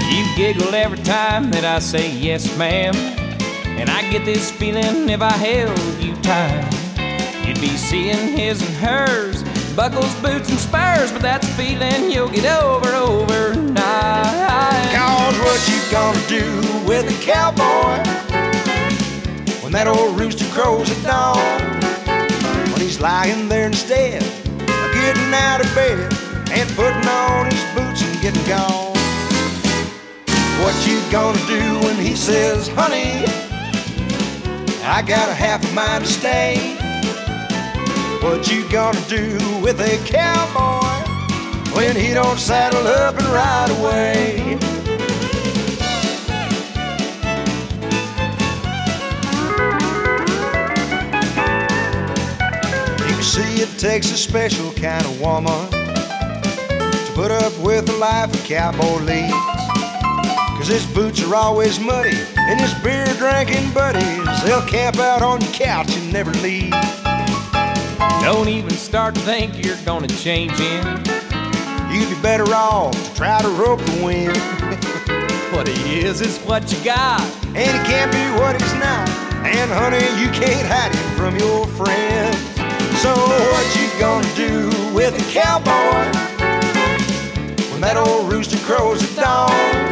You 0.10 0.26
giggle 0.36 0.74
every 0.74 0.98
time 1.04 1.52
that 1.52 1.64
I 1.64 1.78
say 1.78 2.12
yes, 2.12 2.58
ma'am. 2.58 2.96
And 3.78 3.92
I 3.92 4.02
get 4.10 4.26
this 4.26 4.50
feeling 4.50 5.08
if 5.08 5.22
I 5.22 5.32
held 5.32 5.80
you 6.02 6.16
tight, 6.24 6.68
you'd 7.46 7.62
be 7.62 7.78
seeing 7.78 8.36
his 8.36 8.60
and 8.60 8.76
hers, 8.78 9.44
buckles, 9.76 10.14
boots, 10.16 10.50
and 10.50 10.58
spurs. 10.58 11.12
But 11.12 11.22
that's 11.22 11.48
a 11.48 11.52
feeling 11.52 12.10
you'll 12.12 12.28
get 12.28 12.46
over 12.46 12.90
overnight. 12.90 13.78
Cause 14.98 15.38
what 15.40 15.62
you 15.70 15.80
gonna 15.92 16.28
do 16.28 16.44
with 16.90 17.06
a 17.06 17.24
cowboy 17.24 18.02
when 19.62 19.72
that 19.74 19.86
old 19.88 20.20
rooster 20.20 20.46
crows 20.52 20.90
at 20.90 21.04
dawn? 21.04 21.38
When 22.74 22.82
he's 22.82 23.00
lying 23.00 23.48
there 23.48 23.68
instead 23.68 24.24
of 24.24 24.92
getting 24.92 25.34
out 25.36 25.64
of 25.64 25.76
bed 25.76 26.12
and 26.52 26.68
putting 26.76 27.08
on 27.08 27.46
his 27.46 27.64
boots 27.76 28.02
and 28.02 28.22
getting 28.22 28.44
gone. 28.48 28.89
What 30.62 30.88
you 30.88 31.00
gonna 31.10 31.40
do 31.48 31.80
when 31.86 31.96
he 31.96 32.16
says, 32.16 32.68
honey, 32.68 33.26
I 34.84 35.02
got 35.02 35.30
a 35.30 35.34
half 35.34 35.64
a 35.64 35.74
mind 35.74 36.06
to 36.06 36.12
stay. 36.12 36.76
What 38.22 38.52
you 38.52 38.70
gonna 38.70 39.00
do 39.08 39.38
with 39.64 39.80
a 39.80 39.98
cowboy 40.06 41.10
when 41.74 41.96
he 41.96 42.14
don't 42.14 42.38
saddle 42.38 42.86
up 42.86 43.18
and 43.18 43.28
ride 43.28 43.70
away? 43.80 44.58
You 53.08 53.24
see, 53.24 53.62
it 53.62 53.80
takes 53.80 54.12
a 54.12 54.18
special 54.18 54.74
kind 54.74 55.06
of 55.06 55.22
woman 55.22 55.72
to 55.72 57.12
put 57.16 57.32
up 57.32 57.58
with 57.60 57.86
the 57.86 57.94
life 57.94 58.34
a 58.34 58.48
cowboy 58.48 59.00
leads. 59.04 59.59
His 60.70 60.86
boots 60.94 61.24
are 61.24 61.34
always 61.34 61.80
muddy, 61.80 62.16
and 62.38 62.62
his 62.62 62.76
beer 62.84 63.06
drinking 63.18 63.74
buddies, 63.74 64.44
they'll 64.44 64.66
camp 64.68 65.00
out 65.00 65.24
on 65.24 65.42
your 65.42 65.52
couch 65.52 65.98
and 65.98 66.14
never 66.14 66.30
leave. 66.44 66.72
Don't 68.22 68.48
even 68.48 68.70
start 68.70 69.16
to 69.16 69.22
think 69.22 69.66
you're 69.66 69.84
gonna 69.84 70.08
change 70.08 70.52
him. 70.60 70.86
You'd 71.92 72.16
be 72.16 72.22
better 72.22 72.46
off 72.54 72.94
to 72.94 73.16
try 73.16 73.42
to 73.42 73.50
rope 73.50 73.80
the 73.80 74.04
wind. 74.04 74.38
What 75.52 75.68
he 75.68 76.02
is 76.02 76.22
is 76.22 76.38
what 76.46 76.72
you 76.72 76.82
got. 76.86 77.20
And 77.48 77.58
he 77.58 77.92
can't 77.92 78.12
be 78.12 78.40
what 78.40 78.62
he's 78.62 78.74
not. 78.76 79.10
And 79.44 79.72
honey, 79.72 80.06
you 80.22 80.30
can't 80.30 80.66
hide 80.68 80.94
him 80.94 81.18
from 81.18 81.36
your 81.38 81.66
friends. 81.68 82.38
So 83.02 83.12
what 83.16 83.66
you 83.76 83.90
gonna 84.00 84.36
do 84.36 84.70
with 84.94 85.16
a 85.16 85.32
cowboy 85.34 86.06
when 87.72 87.82
that 87.82 87.98
old 87.98 88.32
rooster 88.32 88.60
crows 88.60 89.04
at 89.04 89.16
dawn? 89.18 89.89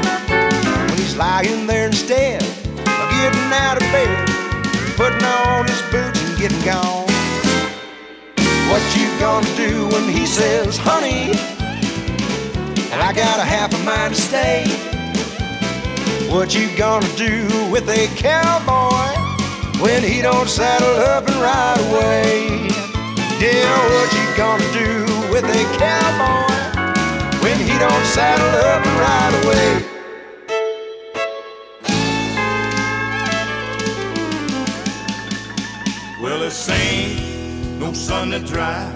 Lying 1.17 1.65
there 1.65 1.87
instead 1.87 2.43
of 2.43 3.09
getting 3.09 3.51
out 3.51 3.81
of 3.81 3.91
bed, 3.91 4.29
putting 4.95 5.23
on 5.23 5.65
his 5.65 5.81
boots 5.91 6.21
and 6.21 6.37
getting 6.37 6.61
gone. 6.61 7.07
What 8.69 8.83
you 8.95 9.09
gonna 9.19 9.55
do 9.55 9.87
when 9.87 10.07
he 10.13 10.27
says, 10.27 10.77
honey, 10.77 11.31
I 12.93 13.13
got 13.13 13.39
a 13.39 13.43
half 13.43 13.73
a 13.73 13.83
mind 13.83 14.13
to 14.13 14.21
stay? 14.21 14.65
What 16.29 16.53
you 16.53 16.69
gonna 16.77 17.07
do 17.15 17.47
with 17.71 17.89
a 17.89 18.05
cowboy 18.15 19.17
when 19.81 20.03
he 20.03 20.21
don't 20.21 20.47
saddle 20.47 20.97
up 21.01 21.27
and 21.27 21.37
ride 21.37 21.79
away? 21.89 22.67
Yeah, 23.41 23.73
what 23.89 24.13
you 24.13 24.37
gonna 24.37 24.71
do 24.71 25.03
with 25.33 25.45
a 25.45 25.63
cowboy 25.81 27.41
when 27.41 27.57
he 27.57 27.75
don't 27.79 28.05
saddle 28.05 28.53
up 28.69 28.85
and 28.85 28.99
ride 28.99 29.45
away? 29.45 29.96
This 36.47 36.69
ain't 36.69 37.77
no 37.77 37.91
sun 37.91 38.31
to 38.31 38.39
dry. 38.39 38.89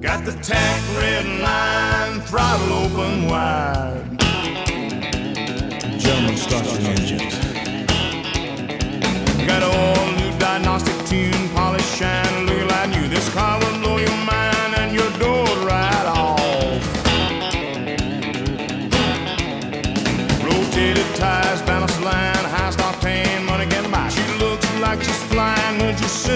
Got 0.00 0.24
the 0.24 0.30
tack 0.44 0.80
red 0.96 1.26
line, 1.40 2.20
throttle 2.20 2.72
open 2.84 3.26
wide. 3.26 4.20
Gentlemen, 5.98 6.36
start 6.36 6.64
engines. 6.84 7.34
Got 9.44 9.64
all 9.64 10.12
new 10.12 10.38
diagnostic 10.38 11.04
tune, 11.08 11.41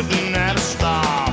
sitting 0.03 0.35
at 0.35 0.55
a 0.57 0.61
stop. 0.61 1.33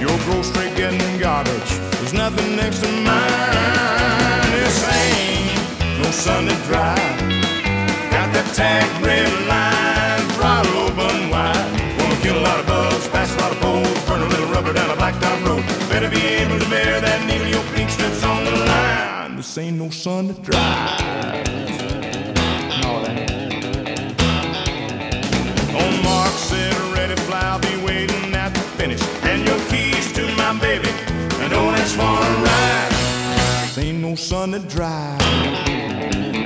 Your 0.00 0.42
straight 0.42 0.74
getting 0.76 1.20
garbage. 1.20 1.70
There's 1.94 2.12
nothing 2.12 2.56
next 2.56 2.80
to 2.80 2.88
mine. 2.88 4.50
This 4.50 4.78
ain't 4.98 6.02
no 6.02 6.10
sun 6.10 6.46
to 6.46 6.56
dry. 6.66 6.98
Got 8.10 8.28
that 8.34 8.48
tag 8.58 8.88
red 9.06 9.30
line, 9.46 10.22
throttle 10.34 10.76
open 10.86 11.30
wide. 11.30 11.70
Wanna 11.98 12.18
kill 12.24 12.36
a 12.36 12.44
lot 12.48 12.58
of 12.58 12.66
bugs, 12.66 13.06
pass 13.14 13.32
a 13.32 13.38
lot 13.38 13.52
of 13.52 13.58
poles, 13.60 13.98
burn 14.08 14.22
a 14.22 14.26
little 14.26 14.50
rubber 14.54 14.72
down 14.72 14.90
a 14.90 14.96
blacktop 14.96 15.38
road. 15.46 15.62
Better 15.88 16.10
be 16.10 16.22
able 16.42 16.58
to 16.58 16.68
bear 16.68 17.00
that 17.00 17.20
needle, 17.28 17.46
your 17.46 17.64
pink 17.74 17.90
strips 17.90 18.24
on 18.24 18.44
the 18.44 18.56
line. 18.72 19.36
This 19.36 19.56
ain't 19.56 19.78
no 19.78 19.88
sun 19.90 20.34
to 20.34 20.34
waiting 28.82 28.98
finish. 28.98 29.24
And 29.24 29.46
your 29.46 29.58
keys 29.68 30.12
to 30.12 30.22
my 30.36 30.58
baby, 30.58 30.88
and 31.40 31.50
don't 31.50 31.74
ask 31.74 31.94
for 31.96 32.02
a 32.02 32.42
ride. 32.44 32.90
This 33.62 33.78
ain't 33.78 33.98
no 33.98 34.14
sun 34.14 34.52
to 34.52 34.58
dry. 34.58 36.41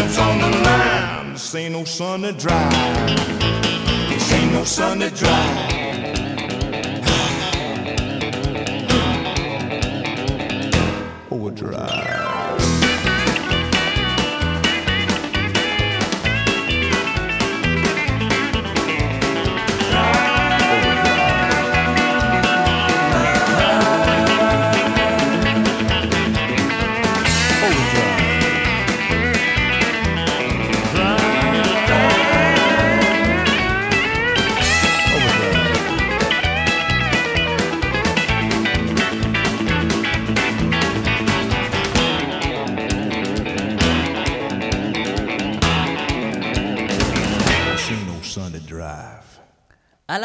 Slips 0.00 0.18
on 0.18 0.38
the 0.38 0.50
line. 0.58 1.32
This 1.32 1.54
ain't 1.54 1.72
no 1.74 1.84
sun 1.84 2.22
to 2.22 2.32
dry. 2.32 2.70
This 4.08 4.32
ain't 4.32 4.52
no 4.52 4.64
sun 4.64 5.00
to 5.00 5.10
dry. 5.10 5.66
Overdrive. 11.30 12.19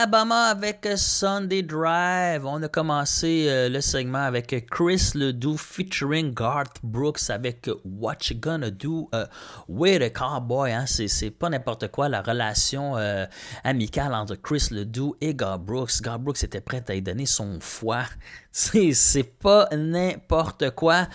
Alabama 0.05 0.49
avec 0.51 0.87
Sunday 0.97 1.63
Drive. 1.63 2.45
On 2.45 2.61
a 2.61 2.67
commencé 2.67 3.47
euh, 3.47 3.69
le 3.69 3.81
segment 3.81 4.19
avec 4.19 4.67
Chris 4.69 5.13
Ledoux 5.15 5.57
featuring 5.57 6.31
Garth 6.31 6.77
Brooks 6.83 7.31
avec 7.31 7.67
What 7.83 8.17
You 8.29 8.37
Gonna 8.39 8.69
Do 8.69 9.09
euh, 9.15 9.25
with 9.67 10.03
a 10.03 10.11
Cowboy. 10.11 10.71
Hein? 10.71 10.85
C'est, 10.85 11.31
pas 11.31 11.49
n'importe 11.49 11.87
quoi 11.87 12.07
la 12.07 12.21
relation 12.21 12.95
euh, 12.97 13.25
amicale 13.63 14.13
entre 14.13 14.35
Chris 14.35 14.67
Ledoux 14.69 15.15
et 15.21 15.33
Garth 15.33 15.63
Brooks. 15.63 16.03
Garth 16.03 16.21
Brooks 16.21 16.43
était 16.43 16.61
prêt 16.61 16.83
à 16.87 16.93
y 16.93 17.01
donner 17.01 17.25
son 17.25 17.59
foie. 17.59 18.05
C'est, 18.51 19.23
pas 19.23 19.67
n'importe 19.75 20.69
quoi. 20.71 21.07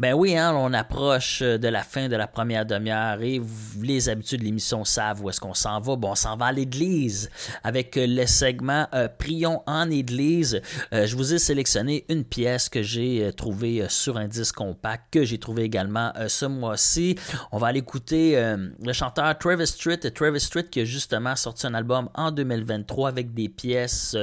Ben 0.00 0.14
oui, 0.14 0.36
hein, 0.38 0.54
on 0.56 0.72
approche 0.72 1.42
de 1.42 1.68
la 1.68 1.82
fin 1.82 2.08
de 2.08 2.16
la 2.16 2.26
première 2.26 2.64
demi-heure 2.64 3.20
et 3.20 3.38
les 3.82 4.08
habitudes 4.08 4.40
de 4.40 4.44
l'émission 4.46 4.82
savent 4.84 5.22
où 5.22 5.28
est-ce 5.28 5.40
qu'on 5.40 5.52
s'en 5.52 5.80
va. 5.80 5.96
Bon, 5.96 6.12
on 6.12 6.14
s'en 6.14 6.36
va 6.36 6.46
à 6.46 6.52
l'église 6.52 7.28
avec 7.64 7.96
le 7.96 8.24
segment 8.36 8.86
euh, 8.94 9.08
Prions 9.08 9.62
en 9.66 9.90
église. 9.90 10.60
Euh, 10.92 11.06
je 11.06 11.16
vous 11.16 11.32
ai 11.32 11.38
sélectionné 11.38 12.04
une 12.08 12.24
pièce 12.24 12.68
que 12.68 12.82
j'ai 12.82 13.24
euh, 13.24 13.32
trouvée 13.32 13.86
sur 13.88 14.18
un 14.18 14.28
disque 14.28 14.56
compact 14.56 15.12
que 15.12 15.24
j'ai 15.24 15.38
trouvé 15.38 15.62
également 15.62 16.12
ce 16.28 16.46
mois-ci. 16.46 17.16
On 17.52 17.58
va 17.58 17.68
aller 17.68 17.80
écouter 17.80 18.36
le 18.82 18.92
chanteur 18.92 19.36
Travis 19.38 19.66
Street. 19.66 19.98
Travis 20.14 20.40
Street 20.40 20.64
qui 20.70 20.80
a 20.80 20.84
justement 20.84 21.36
sorti 21.36 21.66
un 21.66 21.74
album 21.74 22.08
en 22.14 22.30
2023 22.30 23.08
avec 23.08 23.34
des 23.34 23.48
pièces 23.48 24.16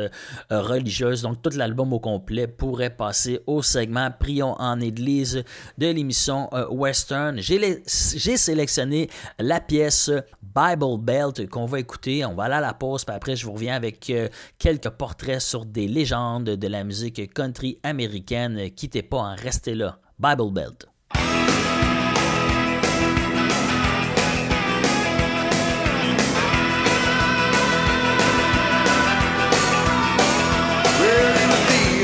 religieuses. 0.49 1.21
Donc 1.21 1.41
tout 1.41 1.52
l'album 1.56 1.93
au 1.93 1.99
complet 1.99 2.47
pourrait 2.47 2.89
passer 2.89 3.41
au 3.47 3.62
segment 3.62 4.10
Prions 4.17 4.56
en 4.60 4.80
Église 4.80 5.43
de 5.78 5.88
l'émission 5.88 6.49
Western. 6.71 7.39
J'ai 7.39 8.38
sélectionné 8.38 9.10
la 9.39 9.60
pièce 9.60 10.12
Bible 10.41 10.97
Belt 10.99 11.49
qu'on 11.49 11.65
va 11.65 11.80
écouter. 11.80 12.26
On 12.26 12.36
va 12.36 12.43
aller 12.43 12.56
à 12.56 12.62
la 12.62 12.73
pause, 12.73 13.06
puis 13.06 13.15
après 13.15 13.36
je 13.36 13.45
vous 13.45 13.54
reviens 13.54 13.76
avec 13.76 13.99
euh, 14.10 14.30
quelques 14.58 14.89
portraits 14.89 15.42
sur 15.42 15.66
des 15.66 15.88
légendes 15.88 16.50
de 16.50 16.68
la 16.68 16.84
musique 16.84 17.34
country 17.34 17.80
américaine. 17.84 18.70
Quittez 18.72 19.04
pas, 19.04 19.18
en 19.18 19.36
restez 19.36 19.76
là. 19.76 20.00
Bible 20.20 20.52
Belt. 20.52 20.88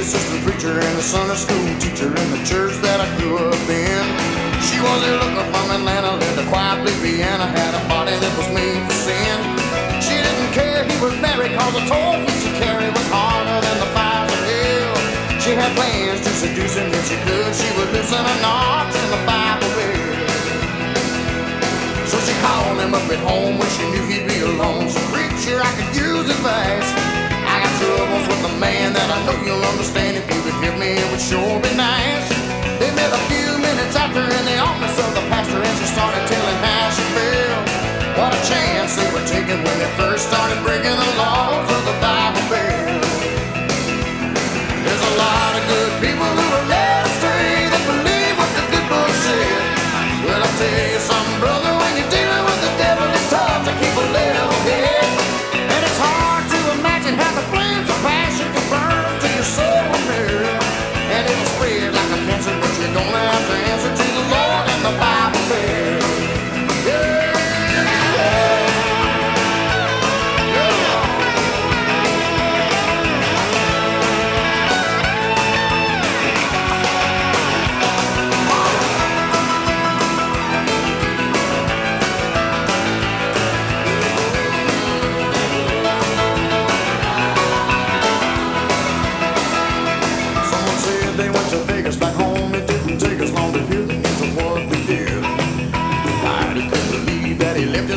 assistant 0.09 0.41
preacher 0.43 0.71
and 0.71 0.97
a 0.97 1.01
Sunday 1.01 1.35
school 1.35 1.79
teacher 1.79 2.07
in 2.07 2.31
the 2.31 2.43
church 2.43 2.73
that 2.81 2.99
I 2.99 3.07
grew 3.19 3.37
up 3.37 3.69
in. 3.69 4.03
She 4.59 4.79
was 4.81 5.03
a 5.05 5.11
looker 5.21 5.45
from 5.51 5.69
Atlanta, 5.69 6.17
lived 6.17 6.39
a 6.39 6.49
quiet 6.49 6.81
piano, 7.03 7.45
had 7.45 7.75
a 7.75 7.87
body 7.87 8.17
that 8.17 8.33
was 8.37 8.49
made 8.49 8.81
for 8.87 8.93
sin. 8.93 9.48
She 10.49 10.55
didn't 10.55 10.65
care 10.65 10.83
he 10.83 10.97
was 10.97 11.13
married 11.21 11.53
cause 11.53 11.77
tall 11.85 12.17
piece 12.25 12.45
of 12.47 12.53
carry 12.57 12.89
was 12.89 13.07
harder 13.13 13.61
than 13.61 13.77
the 13.85 13.89
fires 13.93 14.33
of 14.33 14.41
hell. 14.49 14.97
She 15.37 15.53
had 15.53 15.69
plans 15.77 16.25
to 16.25 16.31
seduce 16.33 16.73
him 16.73 16.89
if 16.89 17.05
she 17.05 17.17
could. 17.21 17.53
She 17.53 17.69
would 17.77 17.93
loosen 17.93 18.17
a 18.17 18.35
knot 18.41 18.89
in 18.89 19.07
the 19.13 19.21
Bible 19.29 19.69
belt. 19.77 20.25
So 22.09 22.17
she 22.25 22.33
called 22.41 22.81
him 22.81 22.97
up 22.97 23.05
at 23.13 23.21
home 23.21 23.61
when 23.61 23.69
she 23.77 23.85
knew 23.93 24.01
he'd 24.09 24.25
be 24.25 24.41
alone. 24.41 24.89
So 24.89 24.97
preacher, 25.13 25.61
I 25.61 25.69
could 25.77 25.93
use 25.93 26.25
advice 26.33 26.89
I 27.45 27.61
got 27.61 27.73
troubles 27.77 28.25
with 28.25 28.49
a 28.49 28.53
man 28.57 28.93
that 28.97 29.05
I 29.05 29.21
know 29.29 29.37
you'll 29.45 29.61
understand 29.69 30.17
if 30.17 30.25
you 30.33 30.39
would 30.49 30.57
hear 30.65 30.73
me. 30.81 30.97
It 30.97 31.05
would 31.13 31.21
sure 31.21 31.61
be 31.61 31.69
nice. 31.77 32.25
They 32.81 32.89
met 32.97 33.13
a 33.13 33.21
few 33.29 33.53
minutes 33.61 33.93
after 33.93 34.25
in 34.25 34.43
the 34.49 34.57
office 34.57 34.97
of 34.97 35.13
the 35.13 35.21
pastor, 35.29 35.61
and 35.61 35.75
she 35.77 35.85
started 35.93 36.25
telling 36.25 36.57
how 36.65 36.89
she 36.89 37.05
felt. 37.13 37.68
What 38.19 38.35
a 38.35 38.49
chance 38.49 38.97
they 38.97 39.09
were 39.13 39.25
taking 39.25 39.63
when 39.63 39.79
they 39.79 39.89
first 39.95 40.27
started 40.27 40.61
breaking 40.61 40.91
the 40.91 41.11
laws 41.15 41.71
of 41.71 41.85
the 41.85 41.95
Bible 42.01 42.49
Belt. 42.49 42.78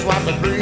is 0.03 0.07
what 0.07 0.25
the 0.25 0.33
dream. 0.33 0.62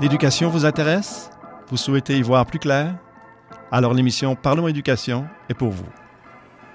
L'éducation 0.00 0.48
vous 0.48 0.64
intéresse? 0.64 1.28
Vous 1.68 1.76
souhaitez 1.76 2.18
y 2.18 2.22
voir 2.22 2.46
plus 2.46 2.60
clair? 2.60 2.94
Alors 3.72 3.94
l'émission 3.94 4.36
Parlons 4.36 4.68
éducation 4.68 5.26
est 5.48 5.54
pour 5.54 5.70
vous. 5.70 5.88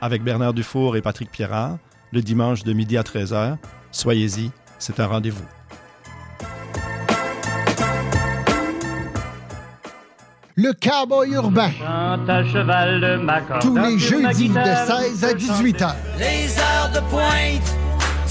Avec 0.02 0.24
Bernard 0.24 0.54
Dufour 0.54 0.98
et 0.98 1.02
Patrick 1.02 1.32
Pierrard, 1.32 1.78
le 2.12 2.22
dimanche 2.22 2.64
de 2.64 2.74
midi 2.74 2.98
à 2.98 3.02
13h, 3.02 3.56
soyez-y, 3.92 4.52
c'est 4.78 5.00
un 5.00 5.08
rendez-vous. 5.08 5.46
Le 10.56 10.74
cowboy 10.74 11.32
urbain. 11.32 11.72
Tous 13.62 13.78
les 13.78 13.98
jeudis 13.98 14.50
de 14.50 14.54
16 14.54 15.24
à 15.24 15.34
18 15.34 15.80
h. 15.82 15.94
Les 16.20 16.60
heures 16.60 16.92
de 16.94 17.00
pointe, 17.10 17.78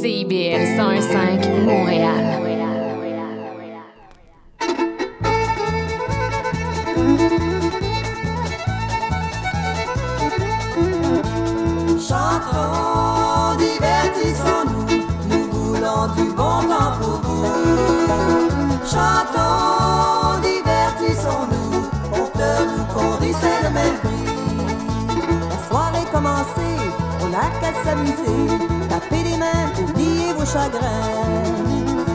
CIBL 0.00 0.78
105 0.78 1.46
Montréal. 1.66 2.24
Chantons, 12.00 13.58
divertissons-nous, 13.58 14.86
nous 15.28 15.44
voulons 15.52 16.06
du 16.16 16.32
bon 16.32 16.62
temps 16.70 16.96
pour 16.98 17.20
vous. 17.20 17.44
Chantons, 18.86 20.40
divertissons-nous, 20.40 21.90
on 22.10 22.26
pleure 22.30 22.68
ou 22.74 22.94
qu'on 22.94 23.18
c'est 23.20 23.62
le 23.64 23.70
même 23.74 23.96
prix. 24.02 24.24
La 25.50 25.68
soirée 25.68 26.06
commencée, 26.10 26.78
on 27.22 27.28
n'a 27.28 27.50
qu'à 27.60 27.84
s'amuser 27.84 28.69
chagrins. 30.52 31.50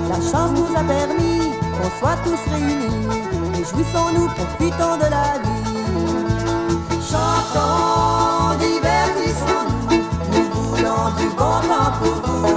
La 0.10 0.16
chance 0.16 0.52
nous 0.60 0.72
a 0.76 0.84
permis 0.84 1.40
qu'on 1.76 1.90
soit 2.00 2.18
tous 2.24 2.42
réunis. 2.52 3.08
Réjouissons-nous, 3.54 4.28
profitons 4.28 4.98
de 5.04 5.08
la 5.16 5.28
vie. 5.44 5.66
Chantons, 7.10 8.58
divertissons-nous, 8.60 10.04
nous 10.34 10.48
voulons 10.54 11.06
du 11.20 11.28
bon 11.40 11.58
temps 11.70 11.92
pour 12.00 12.18
vous. 12.26 12.48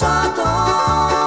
Chantons, 0.00 1.19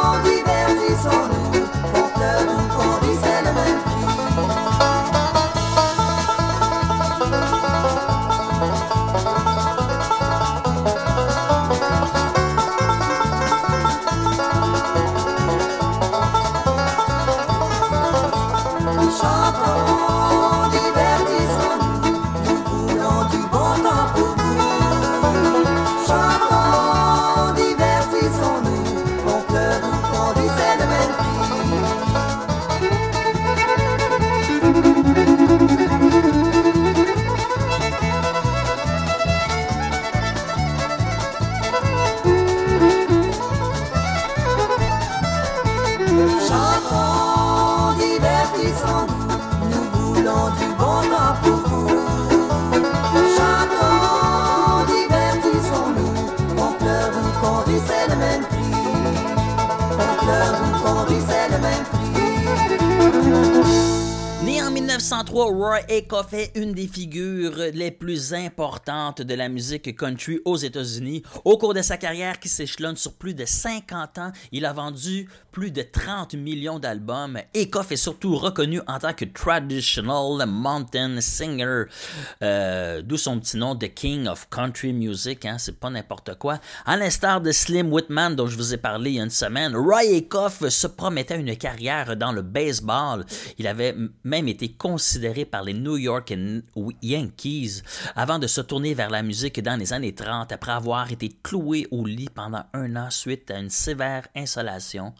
1903, 65.90 65.94
Roy 65.94 65.98
Acuff 65.98 66.34
est 66.34 66.52
une 66.56 66.74
des 66.74 66.88
figures 66.88 67.56
les 67.74 67.92
plus 67.92 68.34
importantes 68.34 69.22
de 69.22 69.34
la 69.34 69.50
musique 69.50 69.96
country 69.96 70.40
aux 70.46 70.58
États-Unis. 70.58 71.24
Au 71.46 71.58
cours 71.58 71.74
de 71.74 71.82
sa 71.82 71.98
carrière 71.98 72.40
qui 72.40 72.50
s'échelonne 72.50 72.96
sur 72.96 73.14
plus 73.14 73.34
de 73.34 73.46
50 73.46 74.18
ans, 74.18 74.32
il 74.52 74.66
a 74.66 74.74
vendu 74.74 75.28
plus 75.52 75.72
de 75.72 75.82
30 75.82 76.36
millions 76.36 76.80
d'albums. 76.80 77.40
Acuff 77.56 77.92
est 77.92 77.98
surtout 77.98 78.36
reconnu 78.36 78.82
en 78.88 79.00
tant 79.00 79.14
que 79.14 79.26
traditional 79.26 80.46
mountain 80.48 81.22
singer, 81.22 81.86
euh, 82.42 83.02
d'où 83.02 83.18
son 83.18 83.40
petit 83.40 83.58
nom 83.58 83.76
de 83.76 83.88
King 83.88 84.28
of 84.28 84.50
Country 84.50 84.94
Music. 84.94 85.46
Hein, 85.46 85.58
c'est 85.60 85.80
pas 85.80 85.90
n'importe 85.90 86.36
quoi. 86.36 86.60
À 86.86 86.98
l'instar 86.98 87.42
de 87.42 87.52
Slim 87.52 87.92
Whitman 87.92 88.36
dont 88.36 88.48
je 88.48 88.58
vous 88.58 88.74
ai 88.74 88.78
parlé 88.78 89.12
il 89.12 89.18
y 89.18 89.20
a 89.20 89.24
une 89.24 89.30
semaine, 89.30 89.76
Roy 89.76 90.18
Acuff 90.18 90.68
se 90.68 90.88
promettait 90.88 91.40
une 91.40 91.56
carrière 91.56 92.16
dans 92.18 92.32
le 92.32 92.42
baseball. 92.42 93.26
Il 93.58 93.68
avait 93.68 93.96
même 94.24 94.48
été 94.48 94.74
considéré 94.74 95.46
par 95.46 95.64
les 95.64 95.73
New 95.82 95.98
York 95.98 96.34
Yankees 97.02 97.82
avant 98.16 98.40
de 98.40 98.48
se 98.48 98.62
tourner 98.62 98.94
vers 98.94 99.10
la 99.10 99.24
musique 99.24 99.62
dans 99.62 99.80
les 99.80 99.94
années 99.94 100.16
30 100.16 100.52
après 100.52 100.72
avoir 100.72 101.12
été 101.12 101.30
cloué 101.44 101.88
au 101.92 102.06
lit 102.06 102.30
pendant 102.34 102.64
un 102.74 102.96
an 102.96 103.10
suite 103.10 103.52
à 103.52 103.60
une 103.60 103.70
sévère 103.70 104.28
insolation. 104.36 105.14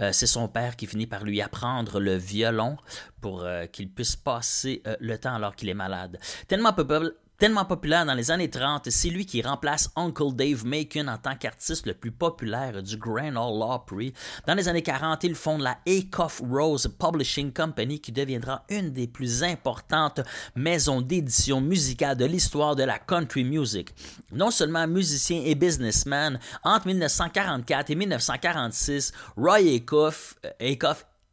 Euh, 0.00 0.10
c'est 0.12 0.26
son 0.26 0.48
père 0.48 0.76
qui 0.76 0.86
finit 0.86 1.06
par 1.06 1.24
lui 1.24 1.40
apprendre 1.40 2.00
le 2.00 2.16
violon 2.16 2.76
pour 3.20 3.42
euh, 3.42 3.66
qu'il 3.66 3.90
puisse 3.90 4.16
passer 4.16 4.82
euh, 4.86 4.96
le 5.00 5.18
temps 5.18 5.34
alors 5.34 5.54
qu'il 5.54 5.68
est 5.68 5.74
malade. 5.74 6.18
Tellement 6.46 6.72
populaire 6.72 7.10
Tellement 7.38 7.64
populaire 7.64 8.04
dans 8.04 8.14
les 8.14 8.32
années 8.32 8.50
30, 8.50 8.90
c'est 8.90 9.10
lui 9.10 9.24
qui 9.24 9.42
remplace 9.42 9.90
Uncle 9.94 10.34
Dave 10.34 10.66
Macon 10.66 11.06
en 11.06 11.18
tant 11.18 11.36
qu'artiste 11.36 11.86
le 11.86 11.94
plus 11.94 12.10
populaire 12.10 12.82
du 12.82 12.96
Grand 12.96 13.28
Ole 13.28 13.62
Opry. 13.62 14.12
Dans 14.48 14.54
les 14.54 14.66
années 14.66 14.82
40, 14.82 15.22
il 15.22 15.36
fonde 15.36 15.60
la 15.60 15.78
Acuff 15.86 16.42
Rose 16.44 16.88
Publishing 16.98 17.52
Company 17.52 18.00
qui 18.00 18.10
deviendra 18.10 18.64
une 18.68 18.90
des 18.90 19.06
plus 19.06 19.44
importantes 19.44 20.20
maisons 20.56 21.00
d'édition 21.00 21.60
musicale 21.60 22.16
de 22.16 22.24
l'histoire 22.24 22.74
de 22.74 22.82
la 22.82 22.98
country 22.98 23.44
music. 23.44 23.90
Non 24.32 24.50
seulement 24.50 24.88
musicien 24.88 25.40
et 25.44 25.54
businessman, 25.54 26.40
entre 26.64 26.88
1944 26.88 27.90
et 27.90 27.94
1946, 27.94 29.12
Roy 29.36 29.76
Acuff, 29.76 30.34
euh, 30.44 30.72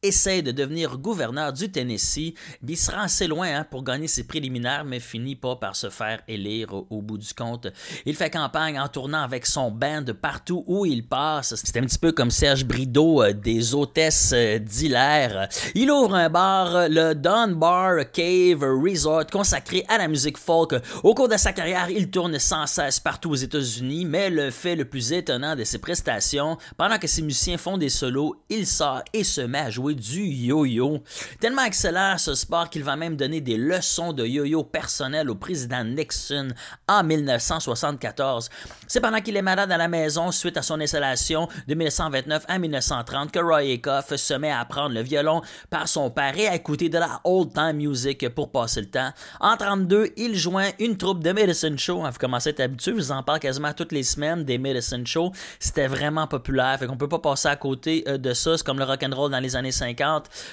Essaie 0.06 0.44
de 0.44 0.52
devenir 0.52 1.00
gouverneur 1.00 1.52
du 1.52 1.72
Tennessee. 1.72 2.36
Il 2.68 2.78
se 2.78 2.92
rend 2.92 3.02
assez 3.02 3.26
loin 3.26 3.48
hein, 3.48 3.66
pour 3.68 3.84
gagner 3.84 4.08
ses 4.08 4.28
préliminaires, 4.28 4.86
mais 4.86 5.00
finit 5.00 5.36
pas 5.36 5.56
par 5.56 5.76
se 5.76 5.90
faire 5.90 6.22
élire 6.28 6.72
au, 6.76 6.86
au, 6.92 7.02
bout 7.02 7.18
du 7.18 7.34
compte. 7.34 7.66
Il 8.06 8.16
fait 8.16 8.30
campagne 8.30 8.80
en 8.80 8.88
tournant 8.88 9.24
avec 9.24 9.48
son 9.48 9.72
band 9.72 10.06
partout 10.22 10.64
où 10.68 10.86
il 10.86 11.08
passe. 11.08 11.56
C'est 11.56 11.78
un 11.78 11.86
petit 11.86 11.98
peu 11.98 12.12
comme 12.12 12.30
Serge 12.30 12.66
Brideau 12.66 13.24
euh, 13.24 13.34
des 13.34 13.74
hôtesses 13.74 14.32
euh, 14.36 14.60
d'Hilaire. 14.60 15.50
Il 15.74 15.90
ouvre 15.90 16.14
un 16.14 16.30
bar, 16.30 16.76
euh, 16.76 16.88
le 16.88 17.16
Dunbar 17.16 18.12
Cave 18.12 18.64
Resort, 18.64 19.26
consacré 19.32 19.86
à 19.88 19.98
la 19.98 20.08
musique 20.08 20.38
folk. 20.38 20.76
Au 21.02 21.16
cours 21.16 21.30
de 21.30 21.38
sa 21.38 21.52
carrière, 21.52 21.90
il 21.90 22.12
tourne 22.12 22.38
sans 22.38 22.68
cesse 22.68 23.00
partout 23.00 23.32
aux 23.32 23.36
États-Unis, 23.36 24.06
mais 24.06 24.30
le 24.30 24.52
fait 24.52 24.76
le 24.76 24.86
plus 24.86 25.14
étonnant 25.14 25.56
de 25.56 25.64
ses 25.64 25.80
prestations, 25.80 26.60
pendant 26.78 27.00
que 27.00 27.08
ses 27.08 27.24
musiciens 27.24 27.58
font 27.58 27.80
des 27.80 27.90
solos, 27.90 28.36
il 28.50 28.68
sort 28.68 29.02
et 29.12 29.24
se 29.24 29.42
met 29.42 29.58
à 29.58 29.70
jouer 29.72 29.95
du 29.96 30.24
yo-yo. 30.24 31.02
Tellement 31.40 31.64
excellent 31.64 32.18
ce 32.18 32.36
sport 32.36 32.70
qu'il 32.70 32.84
va 32.84 32.96
même 32.96 33.16
donner 33.16 33.42
des 33.42 33.58
leçons 33.58 34.14
de 34.14 34.26
yo-yo 34.26 34.64
personnelles 34.64 35.30
au 35.30 35.36
président 35.36 35.84
Nixon 35.84 36.50
en 36.88 37.04
1974. 37.04 38.50
C'est 38.88 39.02
pendant 39.02 39.22
qu'il 39.22 39.38
est 39.38 39.42
malade 39.42 39.72
à 39.72 39.78
la 39.78 39.88
maison 39.88 40.32
suite 40.32 40.58
à 40.58 40.62
son 40.62 40.80
installation 40.80 41.48
de 41.68 41.74
1929 41.74 42.46
à 42.48 42.60
1930 42.60 43.32
que 43.32 43.40
Roy 43.40 43.74
Acuff 43.74 44.16
se 44.16 44.34
met 44.34 44.52
à 44.52 44.60
apprendre 44.60 44.94
le 44.94 45.02
violon 45.02 45.42
par 45.70 45.88
son 45.88 46.10
père 46.10 46.38
et 46.38 46.48
à 46.48 46.56
écouter 46.56 46.90
de 46.90 46.98
la 46.98 47.22
old 47.24 47.54
time 47.54 47.78
music 47.78 48.28
pour 48.30 48.52
passer 48.52 48.82
le 48.82 48.90
temps. 48.90 49.12
En 49.40 49.58
32, 49.58 50.12
il 50.18 50.36
joint 50.36 50.70
une 50.80 50.98
troupe 50.98 51.24
de 51.24 51.32
Medicine 51.32 51.78
Show. 51.78 52.02
Vous 52.02 52.20
commencez 52.20 52.50
à 52.50 52.52
être 52.52 52.60
habitué, 52.60 52.92
vous 52.92 53.12
en 53.12 53.24
parle 53.24 53.40
quasiment 53.40 53.74
toutes 53.74 53.92
les 53.92 54.04
semaines 54.04 54.44
des 54.44 54.58
Medicine 54.58 55.06
Show. 55.06 55.32
C'était 55.60 55.88
vraiment 55.88 56.28
populaire, 56.28 56.78
fait 56.80 56.88
qu'on 56.88 56.98
peut 56.98 57.10
pas 57.10 57.20
passer 57.20 57.48
à 57.48 57.56
côté 57.56 58.04
euh, 58.08 58.18
de 58.18 58.34
ça. 58.34 58.58
C'est 58.58 58.66
comme 58.66 58.80
le 58.80 58.86
rock'n'roll 58.86 59.32
dans 59.32 59.40
les 59.40 59.56
années 59.56 59.72
50. 59.72 59.85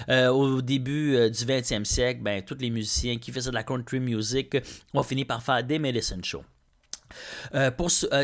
Euh, 0.09 0.29
au 0.29 0.63
début 0.63 1.15
euh, 1.15 1.29
du 1.29 1.45
20e 1.45 1.85
siècle, 1.85 2.21
ben, 2.23 2.43
tous 2.43 2.57
les 2.59 2.71
musiciens 2.71 3.17
qui 3.19 3.33
faisaient 3.33 3.51
de 3.51 3.55
la 3.55 3.65
country 3.65 4.01
music 4.01 4.57
ont 4.95 5.03
fini 5.03 5.25
par 5.25 5.43
faire 5.43 5.63
des 5.63 5.79
Medicine 5.79 6.25
Show. 6.25 6.45
Euh, 7.55 7.71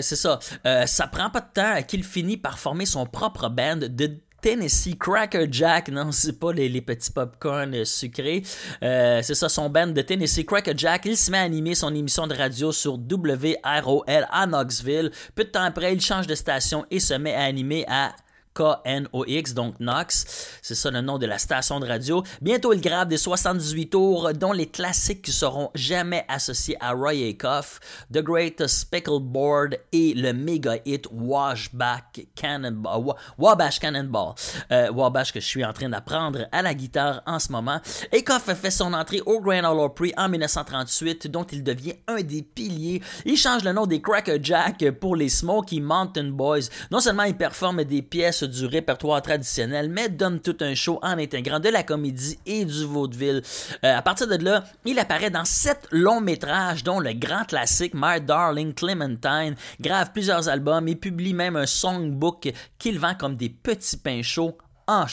c'est 0.01 0.17
ça, 0.17 0.39
ça 0.87 1.07
prend 1.09 1.31
pas 1.31 1.41
de 1.41 1.53
temps 1.53 1.83
qu'il 1.87 2.05
finit 2.05 2.39
par 2.39 2.59
former 2.59 2.87
son 2.87 3.05
propre 3.05 3.49
band 3.51 3.77
de 3.77 4.19
Tennessee 4.41 4.97
Cracker 4.97 5.49
Jack, 5.51 5.89
non, 5.89 6.13
c'est 6.13 6.39
pas 6.39 6.53
les, 6.53 6.69
les 6.69 6.81
petits 6.81 7.11
popcorn 7.11 7.85
sucrés. 7.85 8.43
C'est 8.81 9.35
ça, 9.35 9.49
son 9.49 9.69
band 9.69 9.89
de 9.89 10.01
Tennessee 10.01 10.47
Cracker 10.47 10.75
Jack. 10.77 11.05
Il 11.07 11.17
se 11.17 11.31
met 11.31 11.39
à 11.39 11.43
animer 11.43 11.75
son 11.75 11.95
émission 11.95 12.27
de 12.27 12.35
radio 12.35 12.71
sur 12.73 12.97
WROL 12.97 14.05
à 14.07 14.47
Knoxville. 14.47 15.11
Peu 15.35 15.45
de 15.45 15.51
temps 15.51 15.65
après, 15.65 15.93
il 15.93 16.01
change 16.01 16.29
de 16.29 16.37
station 16.37 16.87
et 16.91 17.01
se 17.01 17.15
met 17.15 17.35
à 17.35 17.43
animer 17.43 17.85
à 17.89 18.15
KNOX, 18.59 19.55
donc 19.55 19.77
Knox. 19.79 20.59
C'est 20.63 20.75
ça 20.75 20.91
le 20.91 21.01
nom 21.01 21.19
de 21.19 21.27
la 21.27 21.39
station 21.39 21.79
de 21.79 21.87
radio. 21.87 22.25
Bientôt, 22.43 22.73
il 22.73 22.81
grave 22.81 23.09
des 23.09 23.17
78 23.17 23.91
tours, 23.91 24.33
dont 24.35 24.53
les 24.53 24.67
classiques 24.67 25.23
qui 25.23 25.33
seront 25.33 25.71
jamais 25.75 26.25
associés 26.29 26.77
à 26.81 26.93
Roy 26.93 27.29
Acuff, 27.29 27.79
The 28.13 28.19
Great 28.19 28.67
Speckleboard 28.67 29.79
et 29.93 30.15
le 30.15 30.33
méga 30.33 30.77
hit 30.85 31.07
Washback 31.13 32.27
Cannonball. 32.35 33.15
Wabash 33.39 33.79
Cannonball. 33.79 34.35
Euh, 34.73 34.91
Wabash 34.91 35.33
que 35.33 35.41
je 35.41 35.47
suis 35.47 35.65
en 35.65 35.73
train 35.73 35.89
d'apprendre 35.89 36.47
à 36.51 36.63
la 36.63 36.75
guitare 36.75 37.23
en 37.27 37.39
ce 37.39 37.53
moment. 37.53 37.81
Acuff 38.13 38.53
fait 38.55 38.71
son 38.71 38.93
entrée 38.93 39.21
au 39.25 39.41
Grand 39.41 39.71
Ole 39.71 39.81
Opry 39.81 40.13
en 40.17 40.29
1938, 40.29 41.29
dont 41.29 41.45
il 41.45 41.63
devient 41.63 41.95
un 42.09 42.23
des 42.23 42.43
piliers. 42.43 43.03
Il 43.25 43.37
change 43.37 43.63
le 43.63 43.73
nom 43.73 43.87
des 43.87 44.01
Cracker 44.01 44.39
Jack 44.43 44.91
pour 44.93 45.15
les 45.15 45.29
Smoky 45.29 45.81
Mountain 45.81 46.31
Boys. 46.31 46.69
Non 46.91 47.01
seulement 47.01 47.25
il 47.25 47.37
performe 47.37 47.85
des 47.85 48.03
pièces 48.03 48.48
du 48.49 48.67
répertoire 48.67 49.23
traditionnel, 49.23 49.89
mais 49.89 50.09
donne 50.09 50.41
tout 50.41 50.57
un 50.61 50.75
show 50.75 50.99
en 51.03 51.19
intégrant 51.19 51.61
de 51.61 51.69
la 51.69 51.83
comédie 51.83 52.39
et 52.47 52.65
du 52.65 52.85
vaudeville. 52.85 53.43
Euh, 53.85 53.97
à 53.97 54.03
partir 54.03 54.27
de 54.27 54.37
là, 54.43 54.65
il 54.85 54.99
apparaît 54.99 55.31
dans 55.31 55.45
sept 55.45 55.87
longs 55.91 56.21
métrages, 56.21 56.85
dont 56.85 57.01
le 57.01 57.13
grand 57.13 57.45
classique 57.45 57.95
My 57.95 58.21
Darling 58.21 58.75
Clementine, 58.75 59.55
grave 59.81 60.11
plusieurs 60.13 60.49
albums 60.49 60.89
et 60.89 60.97
publie 60.97 61.35
même 61.35 61.57
un 61.57 61.67
songbook 61.67 62.53
qu'il 62.79 62.99
vend 62.99 63.15
comme 63.15 63.37
des 63.37 63.49
petits 63.49 63.97
pains 63.97 64.23
chauds 64.23 64.57
en. 64.89 65.07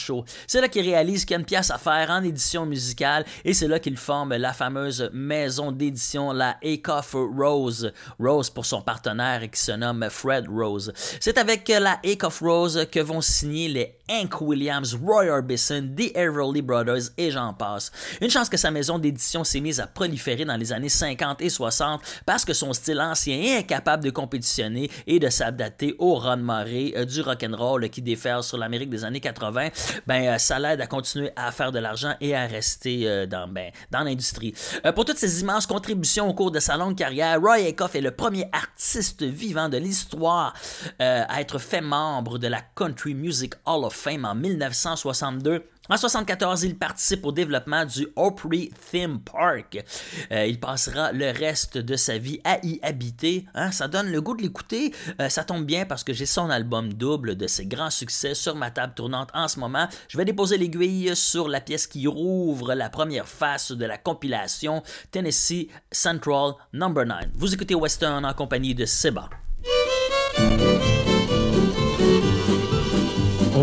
C'est 0.46 0.60
là 0.60 0.68
qu'il 0.68 0.82
réalise 0.82 1.24
qu'il 1.24 1.32
y 1.32 1.36
a 1.36 1.38
une 1.38 1.44
pièce 1.44 1.70
à 1.70 1.78
faire 1.78 2.10
en 2.10 2.22
édition 2.22 2.66
musicale 2.66 3.24
et 3.44 3.54
c'est 3.54 3.68
là 3.68 3.78
qu'il 3.78 3.96
forme 3.96 4.34
la 4.34 4.52
fameuse 4.52 5.10
maison 5.12 5.72
d'édition, 5.72 6.32
la 6.32 6.56
Acuff 6.64 7.12
Rose. 7.12 7.92
Rose 8.18 8.50
pour 8.50 8.66
son 8.66 8.82
partenaire 8.82 9.42
qui 9.50 9.60
se 9.60 9.72
nomme 9.72 10.06
Fred 10.10 10.46
Rose. 10.48 10.92
C'est 11.20 11.38
avec 11.38 11.68
la 11.68 12.00
Acuff 12.04 12.40
Rose 12.40 12.86
que 12.90 13.00
vont 13.00 13.20
signer 13.20 13.68
les 13.68 13.96
Hank 14.08 14.40
Williams, 14.40 14.94
Roy 14.94 15.28
Orbison, 15.28 15.88
The 15.96 16.16
Everly 16.16 16.62
Brothers 16.62 17.10
et 17.16 17.30
j'en 17.30 17.52
passe. 17.52 17.90
Une 18.20 18.30
chance 18.30 18.48
que 18.48 18.56
sa 18.56 18.70
maison 18.70 18.98
d'édition 18.98 19.42
s'est 19.44 19.60
mise 19.60 19.80
à 19.80 19.86
proliférer 19.86 20.44
dans 20.44 20.56
les 20.56 20.72
années 20.72 20.88
50 20.88 21.42
et 21.42 21.48
60 21.48 22.00
parce 22.24 22.44
que 22.44 22.52
son 22.52 22.72
style 22.72 23.00
ancien 23.00 23.36
est 23.36 23.58
incapable 23.58 24.04
de 24.04 24.10
compétitionner 24.10 24.90
et 25.06 25.18
de 25.18 25.28
s'adapter 25.28 25.96
au 25.98 26.14
run 26.14 26.36
marée 26.36 26.94
euh, 26.96 27.04
du 27.04 27.20
rock'n'roll 27.20 27.88
qui 27.90 28.02
déferle 28.02 28.42
sur 28.42 28.58
l'Amérique 28.58 28.90
des 28.90 29.04
années 29.04 29.20
80, 29.20 29.65
ben 30.06 30.26
euh, 30.26 30.38
ça 30.38 30.58
l'aide 30.58 30.80
à 30.80 30.86
continuer 30.86 31.30
à 31.36 31.52
faire 31.52 31.72
de 31.72 31.78
l'argent 31.78 32.14
et 32.20 32.34
à 32.34 32.46
rester 32.46 33.08
euh, 33.08 33.26
dans, 33.26 33.48
ben, 33.48 33.70
dans 33.90 34.00
l'industrie. 34.00 34.54
pour 34.94 35.04
toutes 35.04 35.18
ces 35.18 35.40
immenses 35.40 35.66
contributions 35.66 36.28
au 36.28 36.34
cours 36.34 36.50
de 36.50 36.60
sa 36.60 36.76
longue 36.76 36.96
carrière, 36.96 37.40
Roy 37.40 37.66
Acuff 37.68 37.94
est 37.94 38.00
le 38.00 38.10
premier 38.10 38.48
artiste 38.52 39.22
vivant 39.22 39.68
de 39.68 39.76
l'histoire 39.76 40.54
à 40.98 41.40
être 41.40 41.58
fait 41.58 41.80
membre 41.80 42.38
de 42.38 42.48
la 42.48 42.60
Country 42.74 43.14
Music 43.14 43.54
Hall 43.64 43.84
of 43.84 43.94
Fame 43.94 44.24
en 44.24 44.34
1962 44.34 45.64
en 45.88 45.94
1974, 45.94 46.64
il 46.64 46.76
participe 46.76 47.24
au 47.24 47.32
développement 47.32 47.84
du 47.84 48.08
Opry 48.16 48.70
Theme 48.90 49.20
Park. 49.20 49.84
Euh, 50.32 50.46
il 50.46 50.58
passera 50.58 51.12
le 51.12 51.30
reste 51.30 51.78
de 51.78 51.94
sa 51.94 52.18
vie 52.18 52.40
à 52.42 52.58
y 52.64 52.80
habiter. 52.82 53.46
Hein. 53.54 53.70
Ça 53.70 53.86
donne 53.86 54.10
le 54.10 54.20
goût 54.20 54.36
de 54.36 54.42
l'écouter. 54.42 54.92
Euh, 55.20 55.28
ça 55.28 55.44
tombe 55.44 55.64
bien 55.64 55.86
parce 55.86 56.02
que 56.02 56.12
j'ai 56.12 56.26
son 56.26 56.50
album 56.50 56.92
double 56.92 57.36
de 57.36 57.46
ses 57.46 57.66
grands 57.66 57.90
succès 57.90 58.34
sur 58.34 58.56
ma 58.56 58.72
table 58.72 58.94
tournante 58.94 59.30
en 59.32 59.46
ce 59.46 59.60
moment. 59.60 59.86
Je 60.08 60.18
vais 60.18 60.24
déposer 60.24 60.58
l'aiguille 60.58 61.14
sur 61.14 61.48
la 61.48 61.60
pièce 61.60 61.86
qui 61.86 62.08
rouvre 62.08 62.74
la 62.74 62.90
première 62.90 63.28
face 63.28 63.70
de 63.70 63.84
la 63.84 63.96
compilation 63.96 64.82
Tennessee 65.12 65.68
Central 65.92 66.54
No. 66.72 66.88
9. 66.88 67.26
Vous 67.34 67.54
écoutez 67.54 67.74
Western 67.74 68.24
en 68.24 68.34
compagnie 68.34 68.74
de 68.74 68.86
Seba. 68.86 69.28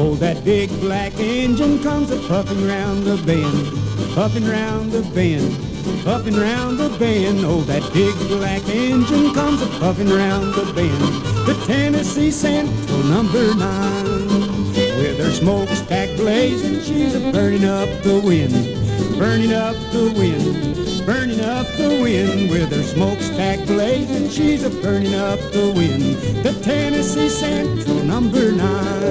Oh, 0.05 0.15
that 0.15 0.43
big 0.43 0.69
black 0.81 1.17
engine 1.17 1.81
comes 1.81 2.11
a 2.11 2.17
puffing 2.27 2.67
round 2.67 3.03
the 3.03 3.15
bend, 3.25 4.13
puffing 4.13 4.45
round 4.45 4.91
the 4.91 5.01
bend, 5.15 5.55
puffing 6.03 6.35
round 6.35 6.77
the 6.77 6.89
bend. 6.99 7.45
Oh, 7.45 7.61
that 7.61 7.81
big 7.93 8.13
black 8.27 8.67
engine 8.67 9.33
comes 9.33 9.61
a 9.61 9.67
puffing 9.79 10.09
round 10.09 10.55
the 10.55 10.65
bend. 10.73 10.99
The 11.47 11.53
Tennessee 11.65 12.31
Central 12.31 13.03
number 13.03 13.55
nine, 13.55 14.27
with 14.99 15.19
her 15.19 15.31
smokestack 15.31 16.09
blazing, 16.17 16.81
she's 16.81 17.15
a 17.15 17.31
burning 17.31 17.63
up 17.63 17.87
the 18.03 18.19
wind, 18.19 18.82
burning 19.17 19.53
up 19.53 19.75
the 19.91 20.11
wind, 20.17 21.05
burning 21.05 21.41
up 21.41 21.67
the 21.77 21.99
wind. 22.01 22.49
With 22.49 22.71
her 22.71 22.83
smokestack 22.83 23.65
blazing, 23.65 24.29
she's 24.29 24.63
a 24.63 24.69
burning 24.69 25.15
up 25.15 25.39
the 25.51 25.71
wind. 25.75 26.17
The 26.43 26.53
Tennessee 26.61 27.29
Central 27.29 28.03
number 28.03 28.51
nine. 28.51 29.03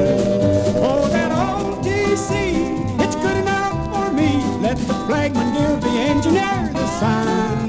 Oh, 0.77 1.09
that 1.09 1.31
old 1.33 1.85
TC, 1.85 3.01
it's 3.01 3.17
good 3.17 3.37
enough 3.37 3.75
for 3.93 4.13
me. 4.13 4.37
Let 4.61 4.77
the 4.79 4.95
flagman 5.07 5.53
give 5.55 5.81
the 5.81 5.97
engineer 6.13 6.71
the 6.73 6.87
sign. 7.01 7.69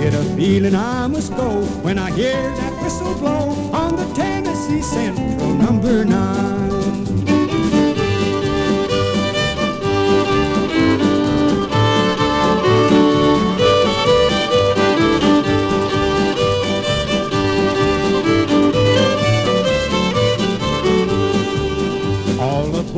Get 0.00 0.14
a 0.14 0.22
feeling 0.36 0.74
I 0.74 1.06
must 1.06 1.34
go 1.36 1.62
when 1.82 1.98
I 1.98 2.10
hear 2.12 2.40
that 2.40 2.82
whistle 2.82 3.14
blow 3.14 3.50
on 3.72 3.96
the 3.96 4.06
Tennessee 4.14 4.82
Central 4.82 5.54
number 5.54 6.04
nine. 6.04 7.27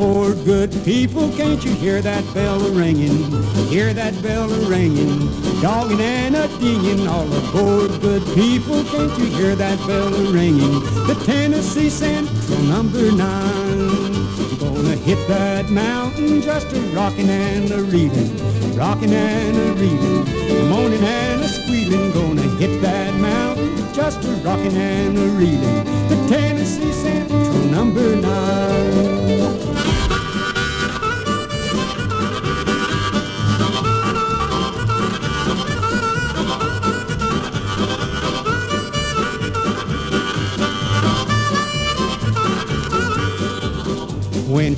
All 0.01 0.33
good 0.33 0.71
people, 0.83 1.29
can't 1.37 1.63
you 1.63 1.73
hear 1.73 2.01
that 2.01 2.23
bell 2.33 2.59
a-ringing? 2.65 3.31
Hear 3.69 3.93
that 3.93 4.19
bell 4.23 4.51
a-ringing, 4.51 5.29
dogging 5.61 6.01
and 6.01 6.35
a 6.35 6.47
dinging. 6.57 7.07
All 7.07 7.31
aboard, 7.31 8.01
good 8.01 8.23
people, 8.33 8.83
can't 8.85 9.15
you 9.19 9.25
hear 9.25 9.55
that 9.55 9.77
bell 9.85 10.11
a-ringing? 10.11 10.79
The 11.05 11.21
Tennessee 11.23 11.91
Central 11.91 12.61
number 12.63 13.11
nine. 13.11 14.11
Gonna 14.57 14.95
hit 14.95 15.19
that 15.27 15.69
mountain, 15.69 16.41
just 16.41 16.73
a 16.73 16.79
rocking 16.95 17.29
and 17.29 17.69
a 17.69 17.83
reeling, 17.83 18.75
rocking 18.75 19.13
and 19.13 19.55
a 19.55 19.73
reeling, 19.73 20.67
moaning 20.67 21.03
and 21.03 21.43
a 21.43 21.47
squealing. 21.47 22.11
Gonna 22.11 22.49
hit 22.57 22.81
that 22.81 23.13
mountain, 23.21 23.93
just 23.93 24.25
a 24.25 24.31
rocking 24.43 24.75
and 24.75 25.15
a 25.15 25.27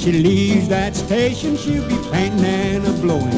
she 0.04 0.12
leaves 0.12 0.68
that 0.68 0.97
station, 0.97 1.56
she'll 1.56 1.88
be 1.88 1.95
painting 2.12 2.43
and 2.43 2.86
a 2.86 2.91
blowing, 2.91 3.32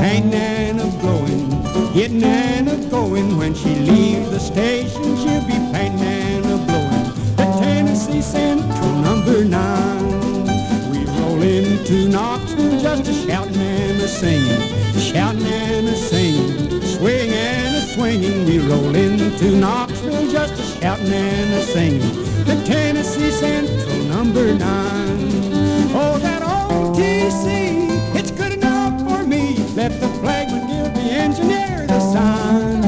painting 0.00 0.32
and 0.32 0.80
a 0.80 0.86
blowing, 1.02 1.50
getting 1.92 2.24
and 2.24 2.66
a 2.66 2.76
going. 2.88 3.36
When 3.36 3.54
she 3.54 3.74
leaves 3.74 4.30
the 4.30 4.40
station, 4.40 5.02
she'll 5.18 5.44
be 5.44 5.58
painting 5.70 6.00
and 6.00 6.46
a 6.46 6.56
blowing. 6.64 7.36
The 7.36 7.44
Tennessee 7.60 8.22
Central 8.22 8.92
number 9.02 9.44
nine. 9.44 10.46
We 10.90 11.04
roll 11.20 11.42
into 11.42 12.08
Knoxville 12.08 12.80
just 12.80 13.06
a 13.06 13.12
shouting 13.12 13.56
and 13.56 14.00
a 14.00 14.08
singing, 14.08 14.92
shouting 14.98 15.44
and 15.44 15.88
a 15.88 15.94
singing, 15.94 16.80
swing 16.84 17.30
and 17.32 17.76
a 17.76 17.80
swinging. 17.82 18.46
We 18.46 18.60
roll 18.60 18.96
into 18.96 19.50
Knoxville 19.56 20.30
just 20.30 20.54
a 20.54 20.80
shouting 20.80 21.12
and 21.12 21.52
a 21.52 21.62
singing. 21.64 22.24
The 22.46 22.64
Tennessee 22.64 23.30
Central 23.30 24.04
number 24.04 24.54
nine. 24.54 25.57
Oh, 25.90 26.18
that 26.18 26.42
old 26.42 26.96
TC, 26.96 27.88
it's 28.14 28.30
good 28.30 28.52
enough 28.52 29.00
for 29.00 29.26
me. 29.26 29.56
Let 29.74 30.00
the 30.00 30.08
flagman 30.20 30.66
give 30.66 30.94
the 30.94 31.10
engineer 31.10 31.86
the 31.86 32.00
sign. 32.12 32.82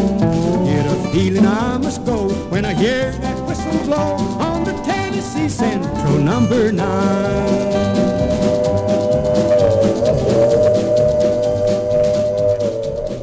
Get 0.64 0.86
a 0.86 1.12
feeling 1.12 1.46
I 1.46 1.78
must 1.78 2.04
go 2.04 2.28
when 2.50 2.64
I 2.64 2.74
hear 2.74 3.12
that 3.12 3.46
whistle 3.46 3.78
blow 3.84 4.16
on 4.38 4.64
the 4.64 4.72
Tennessee 4.82 5.48
Central 5.48 6.18
number 6.18 6.72
nine. 6.72 7.60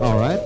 All 0.01 0.17
right. 0.17 0.39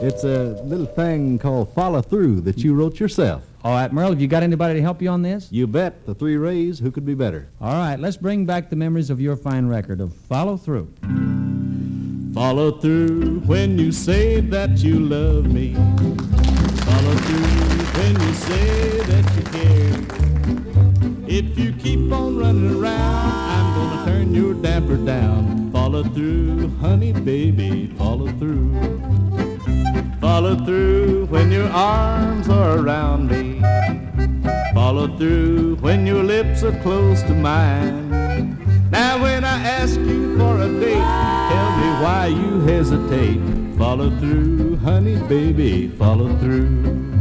It's 0.00 0.24
a 0.24 0.60
little 0.64 0.86
thing 0.86 1.38
called 1.38 1.72
Follow 1.74 2.00
Through 2.02 2.42
that 2.42 2.58
you 2.58 2.74
wrote 2.74 3.00
yourself. 3.00 3.42
All 3.68 3.74
right, 3.74 3.92
Merle, 3.92 4.08
have 4.08 4.20
you 4.22 4.28
got 4.28 4.42
anybody 4.42 4.76
to 4.76 4.80
help 4.80 5.02
you 5.02 5.10
on 5.10 5.20
this? 5.20 5.52
You 5.52 5.66
bet. 5.66 6.06
The 6.06 6.14
three 6.14 6.38
rays, 6.38 6.78
who 6.78 6.90
could 6.90 7.04
be 7.04 7.12
better? 7.12 7.50
All 7.60 7.74
right, 7.74 8.00
let's 8.00 8.16
bring 8.16 8.46
back 8.46 8.70
the 8.70 8.76
memories 8.76 9.10
of 9.10 9.20
your 9.20 9.36
fine 9.36 9.66
record 9.66 10.00
of 10.00 10.14
Follow 10.14 10.56
Through. 10.56 10.90
Follow 12.32 12.70
through 12.80 13.40
when 13.40 13.78
you 13.78 13.92
say 13.92 14.40
that 14.40 14.78
you 14.78 14.98
love 14.98 15.52
me. 15.52 15.74
Follow 15.74 17.14
through 17.14 18.00
when 18.00 18.18
you 18.18 18.32
say 18.32 19.00
that 19.02 19.36
you 19.36 19.42
care. 19.52 21.28
If 21.28 21.58
you 21.58 21.74
keep 21.74 22.10
on 22.10 22.38
running 22.38 22.82
around, 22.82 23.32
I'm 23.52 23.74
gonna 23.74 24.10
turn 24.10 24.34
your 24.34 24.54
damper 24.54 24.96
down. 24.96 25.70
Follow 25.72 26.04
through, 26.04 26.70
honey 26.80 27.12
baby, 27.12 27.92
follow 27.98 28.28
through. 28.38 29.27
Follow 30.28 30.56
through 30.56 31.24
when 31.30 31.50
your 31.50 31.68
arms 31.70 32.50
are 32.50 32.78
around 32.78 33.30
me. 33.30 33.62
Follow 34.74 35.08
through 35.16 35.76
when 35.76 36.06
your 36.06 36.22
lips 36.22 36.62
are 36.62 36.78
close 36.82 37.22
to 37.22 37.34
mine. 37.34 38.10
Now 38.90 39.22
when 39.22 39.42
I 39.42 39.58
ask 39.62 39.98
you 39.98 40.38
for 40.38 40.60
a 40.60 40.68
date, 40.78 41.08
tell 41.52 41.70
me 41.80 41.88
why 42.04 42.26
you 42.26 42.60
hesitate. 42.60 43.40
Follow 43.78 44.10
through, 44.20 44.76
honey 44.76 45.16
baby, 45.28 45.88
follow 45.88 46.28
through. 46.36 47.17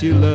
That 0.00 0.06
you 0.06 0.14
love 0.14 0.25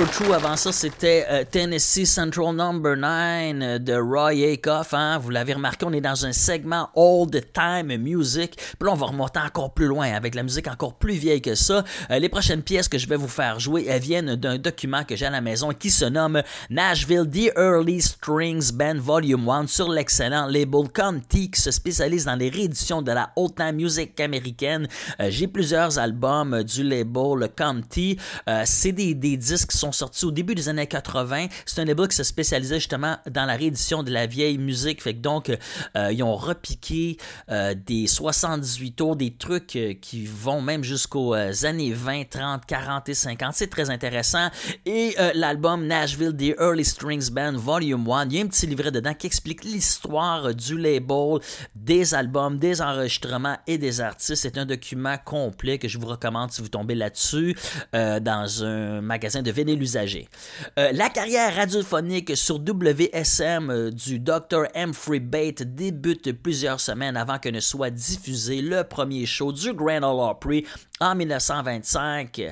Avant 0.00 0.56
ça, 0.56 0.72
c'était 0.72 1.26
euh, 1.28 1.44
Tennessee 1.44 2.06
Central 2.06 2.54
Number 2.54 2.96
9 2.96 3.62
euh, 3.62 3.78
de 3.78 3.92
Roy 3.92 4.50
Acuff. 4.50 4.94
Hein? 4.94 5.18
Vous 5.18 5.28
l'avez 5.28 5.52
remarqué, 5.52 5.84
on 5.84 5.92
est 5.92 6.00
dans 6.00 6.24
un 6.24 6.32
segment 6.32 6.88
Old 6.94 7.38
Time 7.52 7.94
Music. 7.98 8.58
Puis 8.80 8.86
là, 8.86 8.94
on 8.94 8.96
va 8.96 9.08
remonter 9.08 9.38
encore 9.38 9.74
plus 9.74 9.84
loin 9.84 10.10
avec 10.10 10.34
la 10.34 10.42
musique 10.42 10.66
encore 10.66 10.94
plus 10.94 11.12
vieille 11.12 11.42
que 11.42 11.54
ça. 11.54 11.84
Euh, 12.10 12.18
les 12.18 12.30
prochaines 12.30 12.62
pièces 12.62 12.88
que 12.88 12.96
je 12.96 13.06
vais 13.06 13.16
vous 13.16 13.28
faire 13.28 13.60
jouer, 13.60 13.84
elles 13.86 14.00
viennent 14.00 14.36
d'un 14.36 14.56
document 14.56 15.04
que 15.04 15.16
j'ai 15.16 15.26
à 15.26 15.30
la 15.30 15.42
maison 15.42 15.68
qui 15.74 15.90
se 15.90 16.06
nomme 16.06 16.42
Nashville 16.70 17.28
The 17.30 17.52
Early 17.58 18.00
Strings 18.00 18.72
Band 18.72 18.94
Volume 18.96 19.46
1 19.46 19.66
sur 19.66 19.90
l'excellent 19.90 20.46
label 20.46 20.88
Conti 20.94 21.50
qui 21.50 21.60
se 21.60 21.70
spécialise 21.70 22.24
dans 22.24 22.36
les 22.36 22.48
rééditions 22.48 23.02
de 23.02 23.12
la 23.12 23.32
haute 23.36 23.60
musique 23.74 24.18
américaine. 24.18 24.88
Euh, 25.20 25.26
j'ai 25.28 25.46
plusieurs 25.46 25.98
albums 25.98 26.62
du 26.62 26.82
label 26.82 27.36
le 27.36 27.48
Conti. 27.48 28.16
Euh, 28.48 28.62
c'est 28.64 28.92
des, 28.92 29.12
des, 29.12 29.36
disques 29.36 29.72
qui 29.72 29.76
sont 29.76 29.92
sortis 29.92 30.24
au 30.24 30.30
début 30.30 30.54
des 30.54 30.70
années 30.70 30.86
80. 30.86 31.48
C'est 31.66 31.82
un 31.82 31.84
label 31.84 32.08
qui 32.08 32.16
se 32.16 32.24
spécialisait 32.24 32.76
justement 32.76 33.18
dans 33.30 33.44
la 33.44 33.56
réédition 33.56 34.02
de 34.02 34.10
la 34.10 34.24
vieille 34.24 34.56
musique. 34.56 35.02
Fait 35.02 35.12
que 35.12 35.20
donc, 35.20 35.54
ils 35.94 36.22
ont 36.22 36.34
repiqué 36.34 37.18
des 37.50 38.06
70 38.06 38.69
des 39.16 39.34
trucs 39.34 39.76
euh, 39.76 39.94
qui 40.00 40.26
vont 40.26 40.60
même 40.60 40.84
jusqu'aux 40.84 41.34
euh, 41.34 41.52
années 41.64 41.92
20, 41.92 42.28
30, 42.28 42.66
40 42.66 43.08
et 43.08 43.14
50. 43.14 43.54
C'est 43.54 43.68
très 43.68 43.90
intéressant. 43.90 44.48
Et 44.86 45.14
euh, 45.18 45.32
l'album 45.34 45.86
Nashville 45.86 46.32
des 46.32 46.54
Early 46.58 46.84
Strings 46.84 47.30
Band 47.30 47.56
Volume 47.56 48.08
1, 48.08 48.26
il 48.26 48.32
y 48.34 48.38
a 48.40 48.44
un 48.44 48.46
petit 48.46 48.66
livret 48.66 48.90
dedans 48.90 49.14
qui 49.14 49.26
explique 49.26 49.64
l'histoire 49.64 50.54
du 50.54 50.78
label, 50.78 51.38
des 51.74 52.14
albums, 52.14 52.58
des 52.58 52.80
enregistrements 52.80 53.56
et 53.66 53.78
des 53.78 54.00
artistes. 54.00 54.36
C'est 54.36 54.58
un 54.58 54.66
document 54.66 55.16
complet 55.24 55.78
que 55.78 55.88
je 55.88 55.98
vous 55.98 56.06
recommande 56.06 56.52
si 56.52 56.62
vous 56.62 56.68
tombez 56.68 56.94
là-dessus 56.94 57.56
dans 57.92 58.64
un 58.64 59.00
magasin 59.00 59.42
de 59.42 59.50
vinyle 59.50 59.82
usagé. 59.82 60.28
La 60.76 61.08
carrière 61.08 61.54
radiophonique 61.54 62.36
sur 62.36 62.56
WSM 62.56 63.90
du 63.90 64.18
Dr. 64.18 64.64
Humphrey 64.74 65.20
Bate 65.20 65.62
débute 65.62 66.32
plusieurs 66.32 66.80
semaines 66.80 67.16
avant 67.16 67.38
que 67.38 67.48
ne 67.48 67.60
soit 67.60 67.90
diffusée 67.90 68.59
le 68.60 68.84
premier 68.84 69.26
show 69.26 69.52
du 69.52 69.72
Grand 69.72 70.02
Ole 70.02 70.30
Opry 70.30 70.66
en 71.00 71.14
1925. 71.14 72.42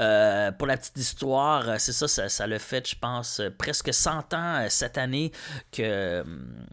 Euh, 0.00 0.52
pour 0.52 0.66
la 0.66 0.76
petite 0.76 0.98
histoire, 0.98 1.80
c'est 1.80 1.92
ça, 1.92 2.28
ça, 2.28 2.46
le 2.46 2.58
fait, 2.58 2.88
je 2.88 2.96
pense, 2.96 3.40
presque 3.58 3.92
100 3.92 4.34
ans 4.34 4.60
euh, 4.60 4.66
cette 4.68 4.98
année 4.98 5.32
que... 5.72 6.20
hum, 6.22 6.66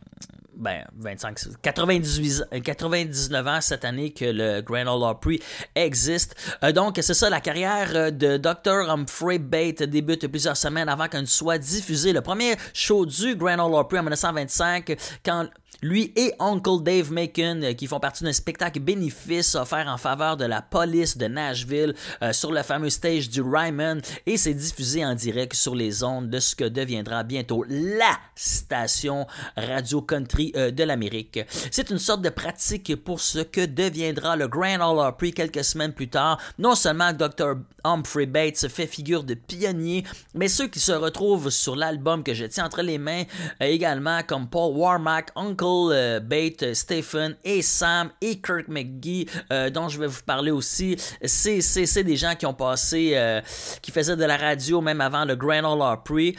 ben, 0.55 0.85
25, 0.97 1.61
98, 1.61 2.43
euh, 2.53 2.59
99 2.59 3.47
ans 3.47 3.61
cette 3.61 3.85
année 3.85 4.11
que 4.11 4.25
le 4.25 4.61
Grand 4.61 4.85
Ole 4.87 5.09
Opry 5.09 5.41
existe. 5.75 6.35
Euh, 6.63 6.71
donc, 6.71 6.99
c'est 7.01 7.13
ça, 7.13 7.29
la 7.29 7.41
carrière 7.41 8.11
de 8.11 8.37
Dr. 8.37 8.89
Humphrey 8.89 9.39
Bate 9.39 9.83
débute 9.83 10.27
plusieurs 10.27 10.57
semaines 10.57 10.89
avant 10.89 11.07
qu'elle 11.07 11.21
ne 11.21 11.25
soit 11.25 11.57
diffusée. 11.57 12.13
Le 12.13 12.21
premier 12.21 12.55
show 12.73 13.05
du 13.05 13.35
Grand 13.35 13.65
Ole 13.65 13.73
Opry 13.73 13.99
en 13.99 14.03
1925, 14.03 14.95
quand 15.25 15.47
lui 15.83 16.13
et 16.15 16.33
Uncle 16.39 16.81
Dave 16.81 17.11
Macon, 17.11 17.61
euh, 17.61 17.73
qui 17.73 17.87
font 17.87 17.99
partie 17.99 18.23
d'un 18.23 18.33
spectacle 18.33 18.79
bénéfice 18.79 19.55
offert 19.55 19.87
en 19.87 19.97
faveur 19.97 20.37
de 20.37 20.45
la 20.45 20.61
police 20.61 21.17
de 21.17 21.27
Nashville 21.27 21.93
euh, 22.21 22.31
sur 22.33 22.51
le 22.51 22.63
fameux 22.63 22.89
stage 22.89 23.29
du 23.29 23.41
Ryman, 23.41 24.01
et 24.25 24.37
c'est 24.37 24.53
diffusé 24.53 25.05
en 25.05 25.13
direct 25.13 25.53
sur 25.53 25.75
les 25.75 26.03
ondes 26.03 26.29
de 26.29 26.39
ce 26.39 26.55
que 26.55 26.63
deviendra 26.63 27.23
bientôt 27.23 27.65
la 27.67 28.17
station 28.35 29.27
radio 29.57 30.01
country 30.01 30.53
euh, 30.55 30.71
de 30.71 30.83
l'Amérique. 30.83 31.39
C'est 31.69 31.89
une 31.89 31.99
sorte 31.99 32.21
de 32.21 32.29
pratique 32.29 32.95
pour 33.03 33.19
ce 33.19 33.39
que 33.39 33.65
deviendra 33.65 34.35
le 34.35 34.47
Grand 34.47 34.75
Ole 34.75 35.05
Opry 35.05 35.33
quelques 35.33 35.63
semaines 35.63 35.93
plus 35.93 36.09
tard. 36.09 36.39
Non 36.57 36.75
seulement 36.75 37.11
Dr. 37.11 37.55
Humphrey 37.83 38.25
Bates 38.25 38.67
fait 38.69 38.87
figure 38.87 39.23
de 39.23 39.33
pionnier, 39.33 40.05
mais 40.33 40.47
ceux 40.47 40.67
qui 40.67 40.79
se 40.79 40.93
retrouvent 40.93 41.49
sur 41.49 41.75
l'album 41.75 42.23
que 42.23 42.33
je 42.33 42.45
tiens 42.45 42.65
entre 42.65 42.81
les 42.81 42.97
mains 42.97 43.23
également, 43.59 44.21
comme 44.25 44.47
Paul 44.47 44.73
Warmack, 44.75 45.31
Uncle 45.35 45.72
euh, 45.91 46.19
Bate, 46.19 46.73
Stephen 46.73 47.35
et 47.43 47.61
Sam 47.61 48.09
et 48.21 48.39
Kirk 48.39 48.67
McGee, 48.67 49.27
euh, 49.51 49.69
dont 49.69 49.89
je 49.89 49.99
vais 49.99 50.07
vous 50.07 50.21
parler 50.25 50.51
aussi, 50.51 50.97
c'est, 51.23 52.03
des 52.03 52.17
gens 52.17 52.35
qui 52.35 52.45
ont 52.45 52.53
passé, 52.53 53.13
euh, 53.15 53.41
qui 53.81 53.91
faisaient 53.91 54.15
de 54.15 54.25
la 54.25 54.37
radio 54.37 54.81
même 54.81 55.01
avant 55.01 55.25
le 55.25 55.35
Grand 55.35 55.63
Ole 55.73 55.81
Opry. 55.81 56.35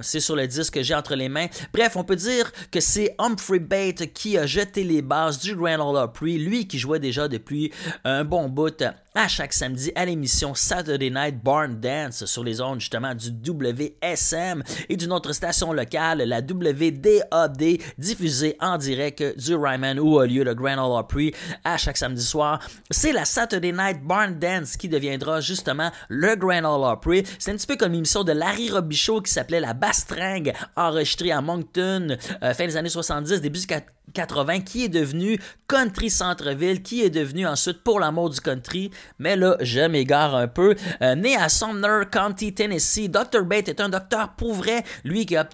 C'est 0.00 0.20
sur 0.20 0.36
le 0.36 0.46
disque 0.46 0.74
que 0.74 0.82
j'ai 0.82 0.94
entre 0.94 1.14
les 1.14 1.28
mains. 1.28 1.46
Bref, 1.72 1.96
on 1.96 2.04
peut 2.04 2.16
dire 2.16 2.50
que 2.70 2.80
c'est 2.80 3.14
Humphrey 3.18 3.58
Bate 3.58 4.12
qui 4.12 4.38
a 4.38 4.46
jeté 4.46 4.84
les 4.84 5.02
bases 5.02 5.38
du 5.38 5.54
Grand 5.54 5.90
Ole 5.90 5.96
Opry, 5.96 6.38
lui 6.38 6.66
qui 6.66 6.78
jouait 6.78 7.00
déjà 7.00 7.28
depuis 7.28 7.72
un 8.04 8.24
bon 8.24 8.48
bout 8.48 8.82
à 9.14 9.28
chaque 9.28 9.52
samedi 9.52 9.92
à 9.94 10.06
l'émission 10.06 10.54
Saturday 10.54 11.10
Night 11.10 11.42
Barn 11.42 11.78
Dance 11.78 12.24
sur 12.24 12.42
les 12.42 12.60
ondes 12.62 12.80
justement 12.80 13.14
du 13.14 13.28
WSM 13.28 14.62
et 14.88 14.96
d'une 14.96 15.12
autre 15.12 15.32
station 15.32 15.72
locale, 15.72 16.22
la 16.22 16.40
WDAD, 16.40 17.78
diffusée 17.98 18.56
en 18.60 18.78
direct 18.78 19.22
du 19.38 19.54
Ryman 19.54 20.00
où 20.00 20.18
a 20.18 20.26
lieu 20.26 20.44
le 20.44 20.54
Grand 20.54 20.78
Ole 20.78 20.98
Opry 20.98 21.34
à 21.62 21.76
chaque 21.76 21.98
samedi 21.98 22.24
soir. 22.24 22.60
C'est 22.90 23.12
la 23.12 23.26
Saturday 23.26 23.72
Night 23.72 24.02
Barn 24.02 24.38
Dance 24.38 24.76
qui 24.76 24.88
deviendra 24.88 25.40
justement 25.40 25.90
le 26.08 26.34
Grand 26.34 26.64
Ole 26.64 26.92
Opry. 26.92 27.24
C'est 27.38 27.50
un 27.52 27.56
petit 27.56 27.66
peu 27.66 27.76
comme 27.76 27.92
l'émission 27.92 28.24
de 28.24 28.32
Larry 28.32 28.70
Robichaud 28.70 29.20
qui 29.20 29.32
s'appelait 29.32 29.60
La 29.60 29.74
Bastringue, 29.74 30.54
enregistrée 30.74 31.32
à 31.32 31.42
Moncton 31.42 32.16
euh, 32.42 32.54
fin 32.54 32.66
des 32.66 32.76
années 32.76 32.88
70, 32.88 33.42
début 33.42 33.60
des 33.60 33.66
80 34.12 34.60
qui 34.60 34.84
est 34.84 34.88
devenu 34.88 35.38
Country 35.68 36.10
Centre-Ville, 36.10 36.82
qui 36.82 37.02
est 37.02 37.10
devenu 37.10 37.46
ensuite 37.46 37.82
Pour 37.82 38.00
l'amour 38.00 38.30
du 38.30 38.40
country. 38.40 38.90
Mais 39.18 39.36
là, 39.36 39.56
je 39.60 39.80
m'égare 39.80 40.34
un 40.34 40.48
peu. 40.48 40.74
Euh, 41.00 41.14
né 41.14 41.36
à 41.36 41.48
Sumner 41.48 42.02
County, 42.10 42.54
Tennessee, 42.54 43.08
Dr. 43.08 43.44
Bate 43.44 43.68
est 43.68 43.80
un 43.80 43.88
docteur 43.88 44.34
pour 44.36 44.54
vrai, 44.54 44.84
lui 45.04 45.26
qui 45.26 45.36
a 45.36 45.44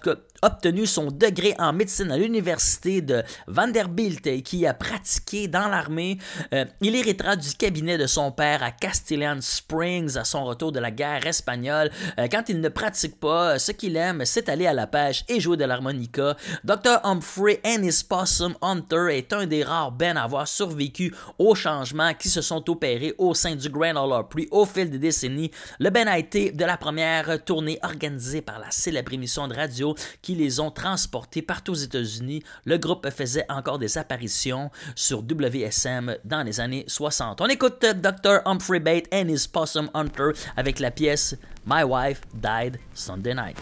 obtenu 0.41 0.85
son 0.85 1.07
degré 1.07 1.55
en 1.59 1.73
médecine 1.73 2.11
à 2.11 2.17
l'université 2.17 3.01
de 3.01 3.23
Vanderbilt 3.47 4.25
et 4.27 4.41
qui 4.41 4.65
a 4.65 4.73
pratiqué 4.73 5.47
dans 5.47 5.67
l'armée. 5.67 6.17
Euh, 6.53 6.65
il 6.81 6.95
héritera 6.95 7.35
du 7.35 7.53
cabinet 7.53 7.97
de 7.97 8.07
son 8.07 8.31
père 8.31 8.63
à 8.63 8.71
Castellan 8.71 9.39
Springs 9.41 10.17
à 10.17 10.23
son 10.23 10.45
retour 10.45 10.71
de 10.71 10.79
la 10.79 10.91
guerre 10.91 11.25
espagnole. 11.27 11.91
Euh, 12.17 12.27
quand 12.31 12.43
il 12.49 12.61
ne 12.61 12.69
pratique 12.69 13.19
pas, 13.19 13.59
ce 13.59 13.71
qu'il 13.71 13.95
aime, 13.95 14.23
c'est 14.25 14.49
aller 14.49 14.67
à 14.67 14.73
la 14.73 14.87
pêche 14.87 15.23
et 15.27 15.39
jouer 15.39 15.57
de 15.57 15.65
l'harmonica. 15.65 16.35
Dr. 16.63 16.99
Humphrey 17.03 17.59
and 17.65 17.83
his 17.83 18.03
Possum 18.03 18.55
Hunter 18.61 19.07
est 19.11 19.33
un 19.33 19.45
des 19.45 19.63
rares 19.63 19.91
bands 19.91 20.15
à 20.15 20.21
avoir 20.23 20.47
survécu 20.47 21.13
aux 21.37 21.55
changements 21.55 22.13
qui 22.13 22.29
se 22.29 22.41
sont 22.41 22.69
opérés 22.69 23.13
au 23.17 23.33
sein 23.33 23.55
du 23.55 23.69
Grand 23.69 23.95
Ole 23.95 24.13
Opry 24.13 24.47
au 24.51 24.65
fil 24.65 24.89
des 24.89 24.99
décennies. 24.99 25.51
Le 25.79 25.89
band 25.89 26.07
a 26.07 26.19
été 26.19 26.51
de 26.51 26.65
la 26.65 26.77
première 26.77 27.43
tournée 27.43 27.79
organisée 27.83 28.41
par 28.41 28.59
la 28.59 28.71
célèbre 28.71 29.13
émission 29.13 29.47
de 29.47 29.53
radio 29.53 29.95
qui 30.21 30.28
les 30.35 30.59
ont 30.59 30.71
transportés 30.71 31.41
partout 31.41 31.71
aux 31.71 31.75
États-Unis. 31.75 32.43
Le 32.65 32.77
groupe 32.77 33.09
faisait 33.09 33.45
encore 33.49 33.79
des 33.79 33.97
apparitions 33.97 34.69
sur 34.95 35.19
WSM 35.19 36.15
dans 36.25 36.43
les 36.43 36.59
années 36.59 36.85
60. 36.87 37.41
On 37.41 37.47
écoute 37.47 37.85
Dr. 37.85 38.41
Humphrey 38.45 38.79
Bate 38.79 39.05
and 39.13 39.27
his 39.27 39.47
Possum 39.47 39.89
Hunter 39.93 40.31
avec 40.57 40.79
la 40.79 40.91
pièce 40.91 41.35
My 41.65 41.83
Wife 41.83 42.21
Died 42.33 42.79
Sunday 42.93 43.33
Night. 43.33 43.57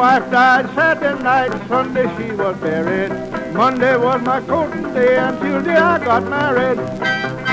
Wife 0.00 0.30
died 0.30 0.64
Saturday 0.74 1.22
night, 1.22 1.68
Sunday 1.68 2.06
she 2.16 2.32
was 2.32 2.56
buried. 2.56 3.12
Monday 3.52 3.98
was 3.98 4.22
my 4.22 4.40
courting 4.40 4.94
day, 4.94 5.18
and 5.18 5.38
Tuesday 5.38 5.76
I 5.76 6.02
got 6.02 6.22
married. 6.24 7.49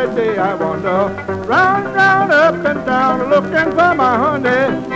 Every 0.00 0.14
day 0.24 0.38
I 0.38 0.54
wander. 0.54 1.02
Round, 1.44 1.94
round, 1.94 2.32
up 2.32 2.54
and 2.54 2.86
down, 2.86 3.28
looking 3.28 3.70
for 3.76 3.94
my 3.94 4.16
honey. 4.16 4.89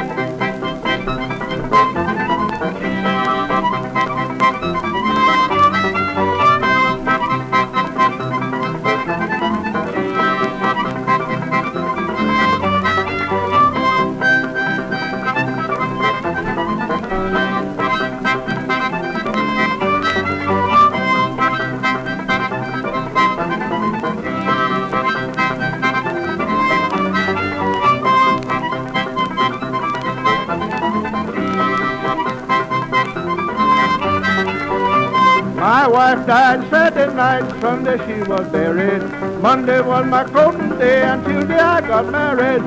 Died 36.26 36.70
Saturday 36.70 37.14
night, 37.14 37.60
Sunday 37.60 37.98
she 38.06 38.22
was 38.28 38.48
buried. 38.48 39.02
Monday 39.42 39.80
was 39.80 40.06
my 40.06 40.24
courting 40.24 40.70
day, 40.78 41.02
and 41.02 41.24
Tuesday 41.24 41.58
I 41.58 41.80
got 41.80 42.10
married. 42.10 42.62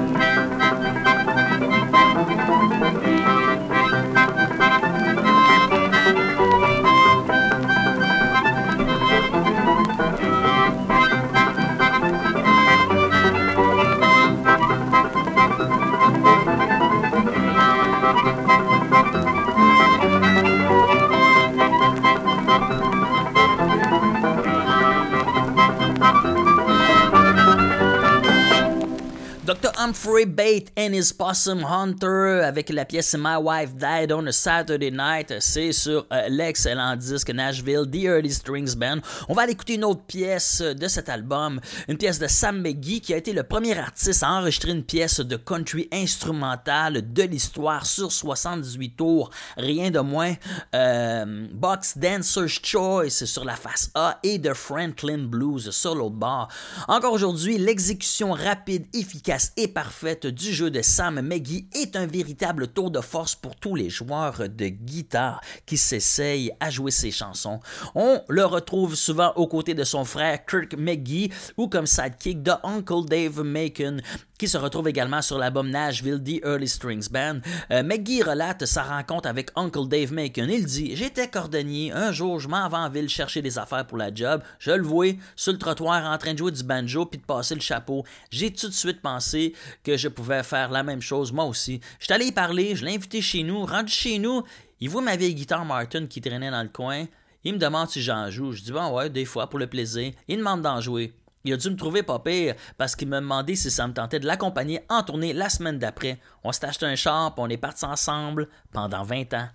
Humphrey 29.87 30.25
Bate 30.25 30.69
and 30.75 30.93
his 30.93 31.13
Possum 31.13 31.63
Hunter 31.63 32.41
avec 32.43 32.67
la 32.71 32.83
pièce 32.83 33.15
My 33.17 33.37
Wife 33.37 33.73
Died 33.75 34.11
on 34.11 34.27
a 34.27 34.33
Saturday 34.33 34.91
Night. 34.91 35.33
C'est 35.39 35.71
sur 35.71 36.05
euh, 36.11 36.27
l'excellent 36.27 36.97
disque 36.97 37.29
Nashville, 37.29 37.89
The 37.89 38.03
Early 38.03 38.29
Strings 38.29 38.75
Band. 38.75 38.97
On 39.29 39.33
va 39.33 39.43
aller 39.43 39.53
écouter 39.53 39.75
une 39.75 39.85
autre 39.85 40.01
pièce 40.01 40.61
de 40.61 40.87
cet 40.89 41.07
album, 41.07 41.61
une 41.87 41.97
pièce 41.97 42.19
de 42.19 42.27
Sam 42.27 42.61
McGee 42.61 42.99
qui 42.99 43.13
a 43.13 43.17
été 43.17 43.31
le 43.31 43.43
premier 43.43 43.79
artiste 43.79 44.23
à 44.23 44.31
enregistrer 44.31 44.71
une 44.71 44.83
pièce 44.83 45.21
de 45.21 45.37
country 45.37 45.87
instrumentale 45.93 47.13
de 47.13 47.23
l'histoire 47.23 47.85
sur 47.85 48.11
78 48.11 48.97
tours, 48.97 49.29
rien 49.55 49.89
de 49.89 50.01
moins. 50.01 50.33
Euh, 50.75 51.47
Box 51.53 51.97
Dancer's 51.97 52.59
Choice 52.61 53.25
sur 53.25 53.45
la 53.45 53.55
face 53.55 53.89
A 53.95 54.19
et 54.23 54.41
The 54.41 54.53
Franklin 54.53 55.19
Blues 55.29 55.71
sur 55.71 55.95
l'autre 55.95 56.17
bord. 56.17 56.49
Encore 56.89 57.13
aujourd'hui, 57.13 57.57
l'exécution 57.57 58.33
rapide, 58.33 58.85
efficace 58.93 59.53
et 59.55 59.76
parfaite 59.77 60.25
du 60.25 60.53
jeu 60.53 60.71
de 60.71 60.81
Sam 60.81 61.21
McGee 61.21 61.67
est 61.75 61.95
un 61.95 62.07
véritable 62.07 62.67
tour 62.67 62.89
de 62.89 62.99
force 62.99 63.35
pour 63.35 63.55
tous 63.55 63.75
les 63.75 63.91
joueurs 63.91 64.49
de 64.49 64.69
guitare 64.69 65.39
qui 65.67 65.77
s'essayent 65.77 66.51
à 66.59 66.71
jouer 66.71 66.89
ses 66.89 67.11
chansons. 67.11 67.59
On 67.93 68.19
le 68.27 68.43
retrouve 68.43 68.95
souvent 68.95 69.33
aux 69.35 69.45
côtés 69.45 69.75
de 69.75 69.83
son 69.83 70.03
frère 70.03 70.43
Kirk 70.47 70.73
McGee 70.75 71.31
ou 71.57 71.67
comme 71.67 71.85
sidekick 71.85 72.41
de 72.41 72.53
Uncle 72.63 73.05
Dave 73.07 73.43
Macon 73.43 73.97
qui 74.37 74.47
se 74.47 74.57
retrouve 74.57 74.87
également 74.87 75.21
sur 75.21 75.37
l'album 75.37 75.69
Nashville 75.69 76.21
The 76.23 76.45
Early 76.45 76.67
Strings 76.67 77.09
Band. 77.09 77.39
Euh, 77.71 77.83
McGee 77.83 78.21
relate 78.21 78.65
sa 78.65 78.83
rencontre 78.83 79.27
avec 79.27 79.49
Uncle 79.55 79.87
Dave 79.87 80.13
Macon. 80.13 80.47
Il 80.49 80.65
dit 80.65 80.95
J'étais 80.95 81.27
cordonnier, 81.27 81.91
un 81.91 82.11
jour 82.11 82.39
je 82.39 82.47
m'en 82.47 82.69
vais 82.69 82.77
en 82.77 82.89
ville 82.89 83.09
chercher 83.09 83.41
des 83.41 83.57
affaires 83.57 83.87
pour 83.87 83.97
la 83.97 84.13
job. 84.13 84.41
Je 84.59 84.71
le 84.71 84.83
vois 84.83 85.13
sur 85.35 85.53
le 85.53 85.57
trottoir 85.57 86.05
en 86.05 86.17
train 86.17 86.33
de 86.33 86.37
jouer 86.37 86.51
du 86.51 86.63
banjo 86.63 87.05
puis 87.05 87.19
de 87.19 87.25
passer 87.25 87.55
le 87.55 87.61
chapeau. 87.61 88.03
J'ai 88.29 88.51
tout 88.51 88.67
de 88.67 88.73
suite 88.73 89.01
pensé 89.01 89.53
que 89.83 89.97
je 89.97 90.07
pouvais 90.07 90.43
faire 90.43 90.69
la 90.69 90.83
même 90.83 91.01
chose 91.01 91.31
moi 91.31 91.45
aussi. 91.45 91.81
Je 91.99 92.13
allé 92.13 92.25
y 92.27 92.31
parler, 92.31 92.75
je 92.75 92.85
l'ai 92.85 92.95
invité 92.95 93.21
chez 93.21 93.43
nous. 93.43 93.65
Rendu 93.65 93.91
chez 93.91 94.19
nous, 94.19 94.43
il 94.79 94.89
voit 94.89 95.01
ma 95.01 95.15
vieille 95.15 95.35
guitare 95.35 95.65
Martin 95.65 96.05
qui 96.05 96.21
traînait 96.21 96.51
dans 96.51 96.63
le 96.63 96.69
coin. 96.69 97.05
Il 97.43 97.53
me 97.53 97.59
demande 97.59 97.89
si 97.89 98.01
j'en 98.01 98.29
joue. 98.29 98.51
Je 98.51 98.61
dis 98.61 98.71
Bon, 98.71 98.95
ouais, 98.95 99.09
des 99.09 99.25
fois 99.25 99.49
pour 99.49 99.59
le 99.59 99.67
plaisir. 99.67 100.11
Il 100.27 100.37
demande 100.37 100.61
d'en 100.61 100.81
jouer. 100.81 101.13
Il 101.47 101.53
a 101.53 101.57
dû 101.57 101.69
me 101.69 101.77
trouver 101.77 102.03
pas 102.03 102.19
pire 102.19 102.55
parce 102.77 102.93
qu'il 102.93 103.07
m'a 103.07 103.21
demandé 103.21 103.55
si 103.55 103.71
ça 103.71 103.87
me 103.87 103.93
tentait 103.93 104.19
de 104.19 104.25
l'accompagner 104.25 104.81
en 104.89 105.01
tournée 105.01 105.31
la 105.31 105.47
semaine 105.47 105.79
d'après. 105.79 106.19
On 106.43 106.51
s'est 106.51 106.65
acheté 106.65 106.85
un 106.85 106.95
char, 106.95 107.33
puis 107.33 107.43
on 107.45 107.49
est 107.49 107.55
partis 107.55 107.85
ensemble 107.85 108.49
pendant 108.73 109.03
20 109.03 109.33
ans. 109.33 109.47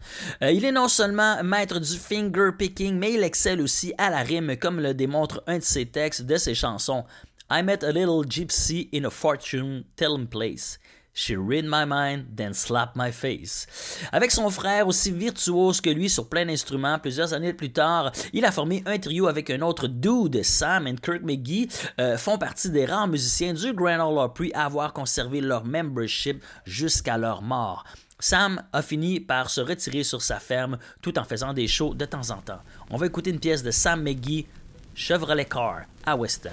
Euh, 0.42 0.52
il 0.52 0.64
est 0.64 0.72
non 0.72 0.88
seulement 0.88 1.42
maître 1.44 1.78
du 1.78 1.98
finger 1.98 2.50
picking, 2.58 2.98
mais 2.98 3.12
il 3.12 3.22
excelle 3.22 3.60
aussi 3.60 3.92
à 3.98 4.08
la 4.08 4.20
rime, 4.20 4.56
comme 4.56 4.80
le 4.80 4.94
démontre 4.94 5.42
un 5.46 5.58
de 5.58 5.62
ses 5.62 5.84
textes 5.84 6.22
de 6.22 6.36
ses 6.36 6.54
chansons. 6.54 7.04
I 7.50 7.60
met 7.60 7.84
a 7.84 7.92
little 7.92 8.24
gypsy 8.24 8.88
in 8.94 9.04
a 9.04 9.10
fortune 9.10 9.84
telling 9.96 10.26
place. 10.26 10.78
She 11.14 11.36
read 11.36 11.66
my 11.66 11.84
mind, 11.84 12.24
then 12.34 12.54
slapped 12.54 12.96
my 12.96 13.12
face. 13.12 13.66
Avec 14.12 14.30
son 14.30 14.48
frère 14.50 14.88
aussi 14.88 15.10
virtuose 15.10 15.80
que 15.80 15.90
lui 15.90 16.08
sur 16.08 16.28
plein 16.28 16.46
d'instruments, 16.46 16.98
plusieurs 16.98 17.34
années 17.34 17.52
plus 17.52 17.70
tard, 17.70 18.12
il 18.32 18.46
a 18.46 18.52
formé 18.52 18.82
un 18.86 18.98
trio 18.98 19.26
avec 19.26 19.50
un 19.50 19.60
autre 19.60 19.88
dude, 19.88 20.42
Sam 20.42 20.86
et 20.86 20.94
Kirk 20.96 21.22
McGee, 21.22 21.68
euh, 22.00 22.16
font 22.16 22.38
partie 22.38 22.70
des 22.70 22.86
rares 22.86 23.08
musiciens 23.08 23.52
du 23.52 23.74
Grand 23.74 24.10
Ole 24.10 24.18
Opry 24.18 24.52
à 24.54 24.64
avoir 24.64 24.94
conservé 24.94 25.42
leur 25.42 25.66
membership 25.66 26.42
jusqu'à 26.64 27.18
leur 27.18 27.42
mort. 27.42 27.84
Sam 28.18 28.62
a 28.72 28.80
fini 28.82 29.20
par 29.20 29.50
se 29.50 29.60
retirer 29.60 30.04
sur 30.04 30.22
sa 30.22 30.38
ferme 30.38 30.78
tout 31.02 31.18
en 31.18 31.24
faisant 31.24 31.52
des 31.52 31.66
shows 31.66 31.92
de 31.92 32.04
temps 32.04 32.30
en 32.30 32.40
temps. 32.40 32.60
On 32.88 32.96
va 32.96 33.06
écouter 33.06 33.30
une 33.30 33.40
pièce 33.40 33.62
de 33.62 33.70
Sam 33.70 34.02
McGee, 34.02 34.46
Chevrolet 34.94 35.44
Car, 35.44 35.82
à 36.06 36.16
West 36.16 36.48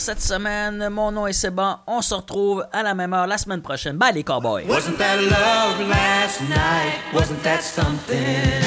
cette 0.00 0.22
semaine. 0.22 0.88
Mon 0.88 1.12
nom 1.12 1.26
est 1.26 1.32
Séban. 1.34 1.80
On 1.86 2.00
se 2.00 2.14
retrouve 2.14 2.66
à 2.72 2.82
la 2.82 2.94
même 2.94 3.12
heure 3.12 3.26
la 3.26 3.36
semaine 3.38 3.60
prochaine. 3.60 3.96
Bye 3.96 4.14
les 4.14 4.24
cowboys. 4.24 4.64
Wasn't 4.66 4.96
that 4.96 5.16
love 5.20 5.88
last 5.88 6.40
night? 6.48 6.98
Wasn't 7.12 7.42
that 7.42 7.60
something? 7.60 8.64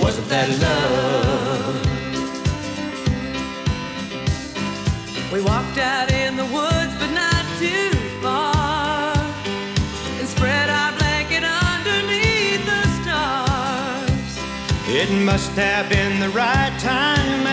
Wasn't 0.00 0.28
that 0.28 0.48
love? 0.60 1.74
We 5.32 5.40
walked 5.40 5.78
out 5.78 6.12
in 6.12 6.36
the 6.36 6.44
woods, 6.44 6.94
but 7.00 7.10
not 7.12 7.44
too 7.58 7.90
far, 8.22 9.12
and 10.18 10.28
spread 10.28 10.68
our 10.70 10.92
blanket 10.98 11.44
underneath 11.44 12.64
the 12.64 12.82
stars. 13.00 14.38
It 14.88 15.10
must 15.24 15.50
have 15.52 15.88
been 15.88 16.20
the 16.20 16.28
right 16.30 16.72
time 16.78 17.46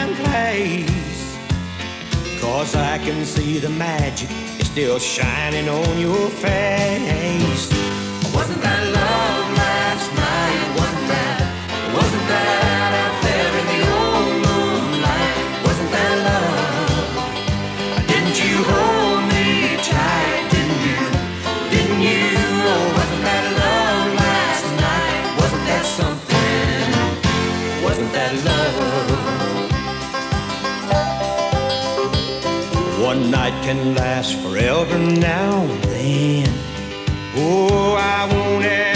Cause 2.63 2.77
I 2.77 2.97
can 2.97 3.25
see 3.25 3.59
the 3.59 3.67
magic 3.67 4.31
is 4.57 4.67
still 4.67 4.97
shining 4.97 5.67
on 5.67 5.99
your 5.99 6.29
face. 6.29 7.69
Wasn't 8.33 8.61
that 8.61 8.93
love? 8.93 9.12
night 33.33 33.63
can 33.63 33.95
last 33.95 34.35
forever 34.41 34.99
now 34.99 35.63
and 35.63 35.83
then. 35.85 36.49
Oh, 37.35 37.95
I 37.99 38.31
won't 38.31 38.63
ever. 38.63 38.92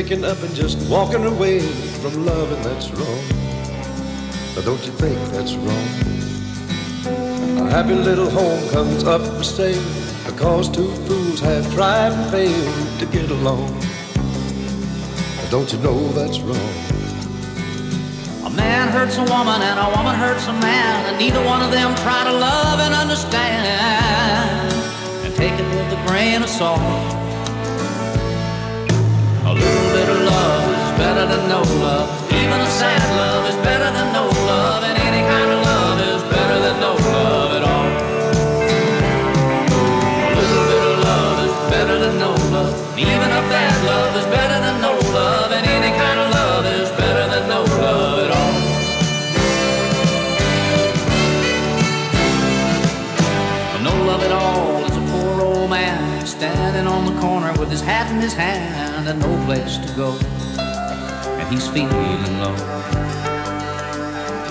Up 0.00 0.42
and 0.42 0.54
just 0.54 0.78
walking 0.90 1.26
away 1.26 1.60
from 1.60 2.24
love, 2.24 2.50
and 2.50 2.64
that's 2.64 2.90
wrong. 2.90 3.22
Now 4.56 4.62
don't 4.62 4.84
you 4.84 4.92
think 4.92 5.18
that's 5.30 5.54
wrong? 5.54 5.88
A 7.66 7.70
happy 7.70 7.94
little 7.94 8.30
home 8.30 8.66
comes 8.70 9.04
up 9.04 9.20
for 9.20 9.44
sale 9.44 9.84
because 10.24 10.70
two 10.70 10.90
fools 11.04 11.38
have 11.40 11.70
tried 11.74 12.12
and 12.12 12.30
failed 12.30 12.98
to 12.98 13.06
get 13.06 13.30
along. 13.30 13.70
Now 15.36 15.50
don't 15.50 15.70
you 15.70 15.78
know 15.78 16.08
that's 16.12 16.40
wrong? 16.40 16.74
A 18.46 18.50
man 18.56 18.88
hurts 18.88 19.18
a 19.18 19.22
woman 19.22 19.60
and 19.60 19.78
a 19.78 19.96
woman 19.96 20.14
hurts 20.16 20.46
a 20.48 20.54
man, 20.54 21.06
and 21.10 21.18
neither 21.18 21.44
one 21.44 21.60
of 21.62 21.70
them 21.70 21.94
try 21.96 22.24
to 22.24 22.32
love 22.32 22.80
and 22.80 22.94
understand. 22.94 24.72
And 25.24 25.34
take 25.36 25.52
it 25.52 25.68
with 25.76 25.92
a 25.92 26.08
grain 26.08 26.42
of 26.42 26.48
salt. 26.48 27.19
Than 31.30 31.48
no 31.48 31.62
love. 31.86 32.10
Even 32.32 32.58
a 32.60 32.66
sad 32.66 33.02
love 33.16 33.46
is 33.50 33.56
better 33.62 33.90
than 33.96 34.12
no 34.12 34.26
love, 34.50 34.82
and 34.82 34.96
any 34.98 35.22
kind 35.32 35.50
of 35.54 35.58
love 35.62 35.98
is 36.10 36.22
better 36.34 36.58
than 36.64 36.76
no 36.80 36.92
love 37.14 37.50
at 37.58 37.62
all. 37.72 37.90
A 40.26 40.30
little 40.40 40.64
bit 40.70 40.82
of 40.90 40.96
love 41.10 41.38
is 41.46 41.54
better 41.70 41.96
than 42.02 42.14
no 42.18 42.32
love. 42.54 42.74
Even 42.98 43.28
a 43.40 43.42
bad 43.54 43.76
love 43.86 44.12
is 44.20 44.26
better 44.26 44.58
than 44.66 44.76
no 44.82 44.92
love, 45.14 45.52
and 45.52 45.64
any 45.78 45.92
kind 46.02 46.18
of 46.18 46.26
love 46.34 46.64
is 46.66 46.88
better 46.98 47.24
than 47.32 47.44
no 47.54 47.60
love 47.78 48.18
at 48.26 48.30
all. 48.38 48.54
No 53.88 53.94
love 54.10 54.22
at 54.22 54.32
all 54.32 54.84
is 54.84 54.96
a 54.96 55.04
poor 55.12 55.40
old 55.42 55.70
man 55.70 56.26
standing 56.26 56.86
on 56.86 57.02
the 57.06 57.20
corner 57.20 57.52
with 57.58 57.70
his 57.70 57.80
hat 57.80 58.10
in 58.10 58.20
his 58.20 58.34
hand 58.34 59.08
and 59.08 59.20
no 59.20 59.44
place 59.46 59.78
to 59.78 59.92
go. 59.94 60.39
He's 61.50 61.66
feeling 61.66 61.90
low. 62.38 62.54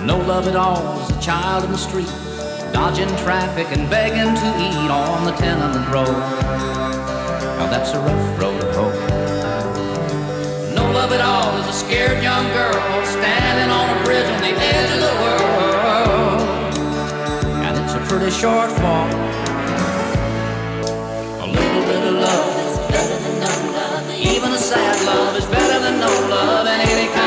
No 0.04 0.18
love 0.28 0.50
at 0.50 0.56
all 0.58 1.00
is 1.00 1.10
a 1.16 1.22
child 1.22 1.64
in 1.64 1.72
the 1.72 1.78
street, 1.78 2.12
dodging 2.74 3.08
traffic 3.24 3.68
and 3.72 3.90
begging 3.90 4.36
to 4.36 4.50
eat 4.60 4.92
on 4.92 5.24
the 5.24 5.32
tenement 5.32 5.88
road. 5.88 6.20
Now 7.58 7.70
that's 7.72 7.92
a 7.92 8.00
rough 8.00 8.42
road 8.42 8.60
to 8.60 8.74
hoe. 8.74 8.92
No 10.76 10.92
love 10.92 11.14
at 11.14 11.22
all 11.22 11.56
is 11.60 11.68
a 11.70 11.74
scared 11.74 12.22
young 12.22 12.46
girl 12.52 12.74
standing 13.06 13.72
on 13.72 13.98
a 13.98 14.04
bridge 14.04 14.28
on 14.28 14.42
the 14.42 14.52
edge 14.60 14.92
of 14.92 15.00
the 15.00 15.16
world. 15.24 16.42
And 17.64 17.78
it's 17.80 17.94
a 17.94 18.00
pretty 18.12 18.30
short 18.30 18.72
fall. 18.74 19.08
A 21.40 21.48
little 21.48 21.84
bit 21.88 22.04
of 22.10 22.16
love 22.28 22.58
is 22.68 22.78
better 22.92 23.18
than 23.24 23.40
no 23.40 23.72
love. 23.72 24.20
Even 24.20 24.52
a 24.52 24.58
sad 24.58 25.06
love 25.06 25.38
is 25.38 25.46
better 25.46 25.69
no 26.00 26.08
love, 26.30 26.66
and 26.66 26.82
any 26.82 27.08
kind 27.08 27.19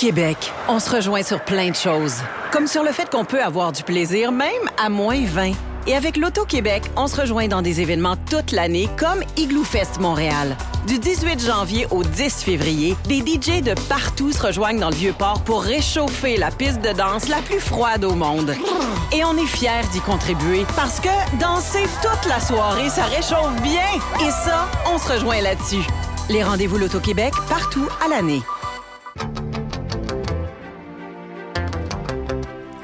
Québec, 0.00 0.50
on 0.66 0.80
se 0.80 0.88
rejoint 0.88 1.22
sur 1.22 1.44
plein 1.44 1.68
de 1.68 1.76
choses. 1.76 2.22
Comme 2.52 2.66
sur 2.66 2.82
le 2.82 2.90
fait 2.90 3.10
qu'on 3.10 3.26
peut 3.26 3.42
avoir 3.42 3.70
du 3.70 3.82
plaisir 3.82 4.32
même 4.32 4.48
à 4.82 4.88
moins 4.88 5.22
20. 5.26 5.52
Et 5.86 5.94
avec 5.94 6.16
l'Auto-Québec, 6.16 6.84
on 6.96 7.06
se 7.06 7.20
rejoint 7.20 7.48
dans 7.48 7.60
des 7.60 7.82
événements 7.82 8.16
toute 8.30 8.50
l'année 8.52 8.88
comme 8.98 9.22
Igloo 9.36 9.62
Fest 9.62 10.00
Montréal. 10.00 10.56
Du 10.86 10.98
18 10.98 11.44
janvier 11.44 11.86
au 11.90 12.02
10 12.02 12.42
février, 12.42 12.96
des 13.08 13.18
DJ 13.18 13.60
de 13.60 13.74
partout 13.90 14.32
se 14.32 14.40
rejoignent 14.40 14.80
dans 14.80 14.88
le 14.88 14.96
Vieux-Port 14.96 15.42
pour 15.42 15.62
réchauffer 15.62 16.38
la 16.38 16.50
piste 16.50 16.80
de 16.80 16.92
danse 16.92 17.28
la 17.28 17.42
plus 17.42 17.60
froide 17.60 18.02
au 18.02 18.14
monde. 18.14 18.54
Et 19.12 19.22
on 19.22 19.36
est 19.36 19.46
fiers 19.46 19.86
d'y 19.92 20.00
contribuer 20.00 20.64
parce 20.76 20.98
que 20.98 21.10
danser 21.38 21.84
toute 22.00 22.26
la 22.26 22.40
soirée, 22.40 22.88
ça 22.88 23.04
réchauffe 23.04 23.60
bien. 23.60 23.84
Et 24.26 24.30
ça, 24.30 24.66
on 24.90 24.96
se 24.96 25.12
rejoint 25.12 25.42
là-dessus. 25.42 25.86
Les 26.30 26.42
rendez-vous 26.42 26.78
l'Auto-Québec 26.78 27.34
partout 27.50 27.86
à 28.02 28.08
l'année. 28.08 28.40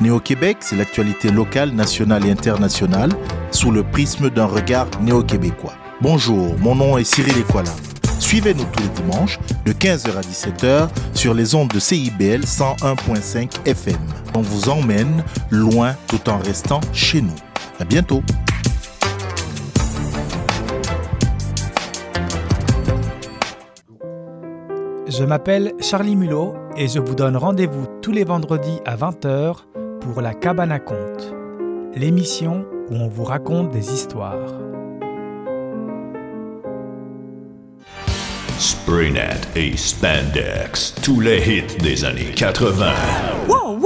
Néo-Québec, 0.07 0.59
c'est 0.61 0.77
l'actualité 0.77 1.33
locale, 1.33 1.73
nationale 1.73 2.25
et 2.27 2.31
internationale 2.31 3.11
sous 3.51 3.73
le 3.73 3.83
prisme 3.83 4.31
d'un 4.31 4.47
regard 4.47 4.87
néo-québécois. 5.01 5.73
Bonjour, 6.01 6.57
mon 6.61 6.77
nom 6.77 6.97
est 6.97 7.03
Cyril 7.03 7.37
Equala. 7.37 7.73
Suivez-nous 8.21 8.67
tous 8.67 8.85
les 8.85 8.89
dimanches 8.91 9.41
de 9.65 9.73
15h 9.73 10.17
à 10.17 10.21
17h 10.21 10.89
sur 11.13 11.35
les 11.35 11.57
ondes 11.57 11.73
de 11.75 11.81
CIBL 11.81 12.43
101.5 12.43 13.67
FM. 13.67 13.97
On 14.37 14.43
vous 14.43 14.69
emmène 14.69 15.25
loin 15.51 15.97
tout 16.07 16.31
en 16.31 16.39
restant 16.39 16.81
chez 16.93 17.21
nous. 17.21 17.35
À 17.81 17.85
bientôt. 17.85 18.23
Je 25.09 25.25
m'appelle 25.25 25.73
Charlie 25.81 26.15
Mulot 26.15 26.55
et 26.77 26.87
je 26.87 27.01
vous 27.01 27.17
donne 27.17 27.37
rendez-vous 27.37 27.87
tous 28.03 28.13
les 28.13 28.23
vendredis 28.23 28.79
à 28.85 28.97
20h 28.97 29.65
pour 30.07 30.23
La 30.23 30.35
Cabane 30.35 30.71
à 30.71 30.79
Contes, 30.79 31.35
l'émission 31.97 32.65
où 32.91 32.95
on 32.95 33.09
vous 33.09 33.25
raconte 33.25 33.73
des 33.73 33.93
histoires. 33.93 34.53
Spraynet 38.57 39.41
et 39.57 39.77
Spandex, 39.77 40.95
tous 41.03 41.21
les 41.21 41.39
hits 41.39 41.83
des 41.83 42.05
années 42.05 42.33
80. 42.37 42.87
Wow, 43.49 43.76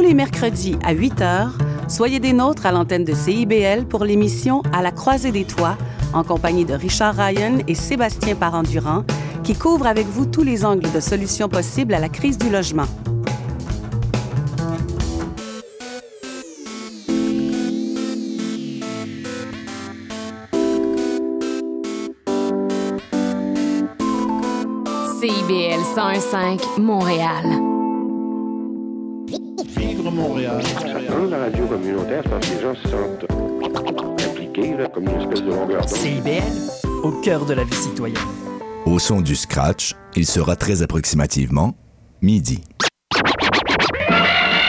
Tous 0.00 0.06
les 0.06 0.14
mercredis 0.14 0.78
à 0.82 0.94
8 0.94 1.20
h, 1.20 1.50
soyez 1.86 2.20
des 2.20 2.32
nôtres 2.32 2.64
à 2.64 2.72
l'antenne 2.72 3.04
de 3.04 3.12
CIBL 3.12 3.84
pour 3.84 4.02
l'émission 4.02 4.62
À 4.72 4.80
la 4.80 4.92
croisée 4.92 5.30
des 5.30 5.44
toits, 5.44 5.76
en 6.14 6.24
compagnie 6.24 6.64
de 6.64 6.72
Richard 6.72 7.14
Ryan 7.14 7.58
et 7.68 7.74
Sébastien 7.74 8.34
Parent-Durand, 8.34 9.04
qui 9.44 9.54
couvrent 9.54 9.86
avec 9.86 10.06
vous 10.06 10.24
tous 10.24 10.42
les 10.42 10.64
angles 10.64 10.90
de 10.90 11.00
solutions 11.00 11.50
possibles 11.50 11.92
à 11.92 11.98
la 11.98 12.08
crise 12.08 12.38
du 12.38 12.48
logement. 12.48 12.86
CIBL 25.20 25.82
101.5 25.94 26.80
Montréal. 26.80 27.79
Vivre 30.00 30.12
Montréal. 30.12 30.62
Dans 31.10 31.26
la 31.26 31.38
radio 31.44 31.66
communautaire, 31.66 32.22
c'est 32.24 32.30
parce 32.30 32.48
que 32.48 32.54
les 32.54 32.62
gens 32.62 32.74
se 32.74 32.88
sentent 32.88 34.26
impliqués 34.30 34.74
là, 34.74 34.88
comme 34.88 35.04
une 35.04 35.20
espèce 35.20 35.42
de 35.42 35.50
longueur 35.50 35.82
d'onde. 35.82 35.88
CIBL, 35.90 37.02
au 37.02 37.12
cœur 37.20 37.44
de 37.44 37.52
la 37.52 37.64
vie 37.64 37.74
citoyenne. 37.74 38.16
Au 38.86 38.98
son 38.98 39.20
du 39.20 39.36
scratch, 39.36 39.94
il 40.16 40.24
sera 40.24 40.56
très 40.56 40.80
approximativement 40.80 41.74
midi. 42.22 42.62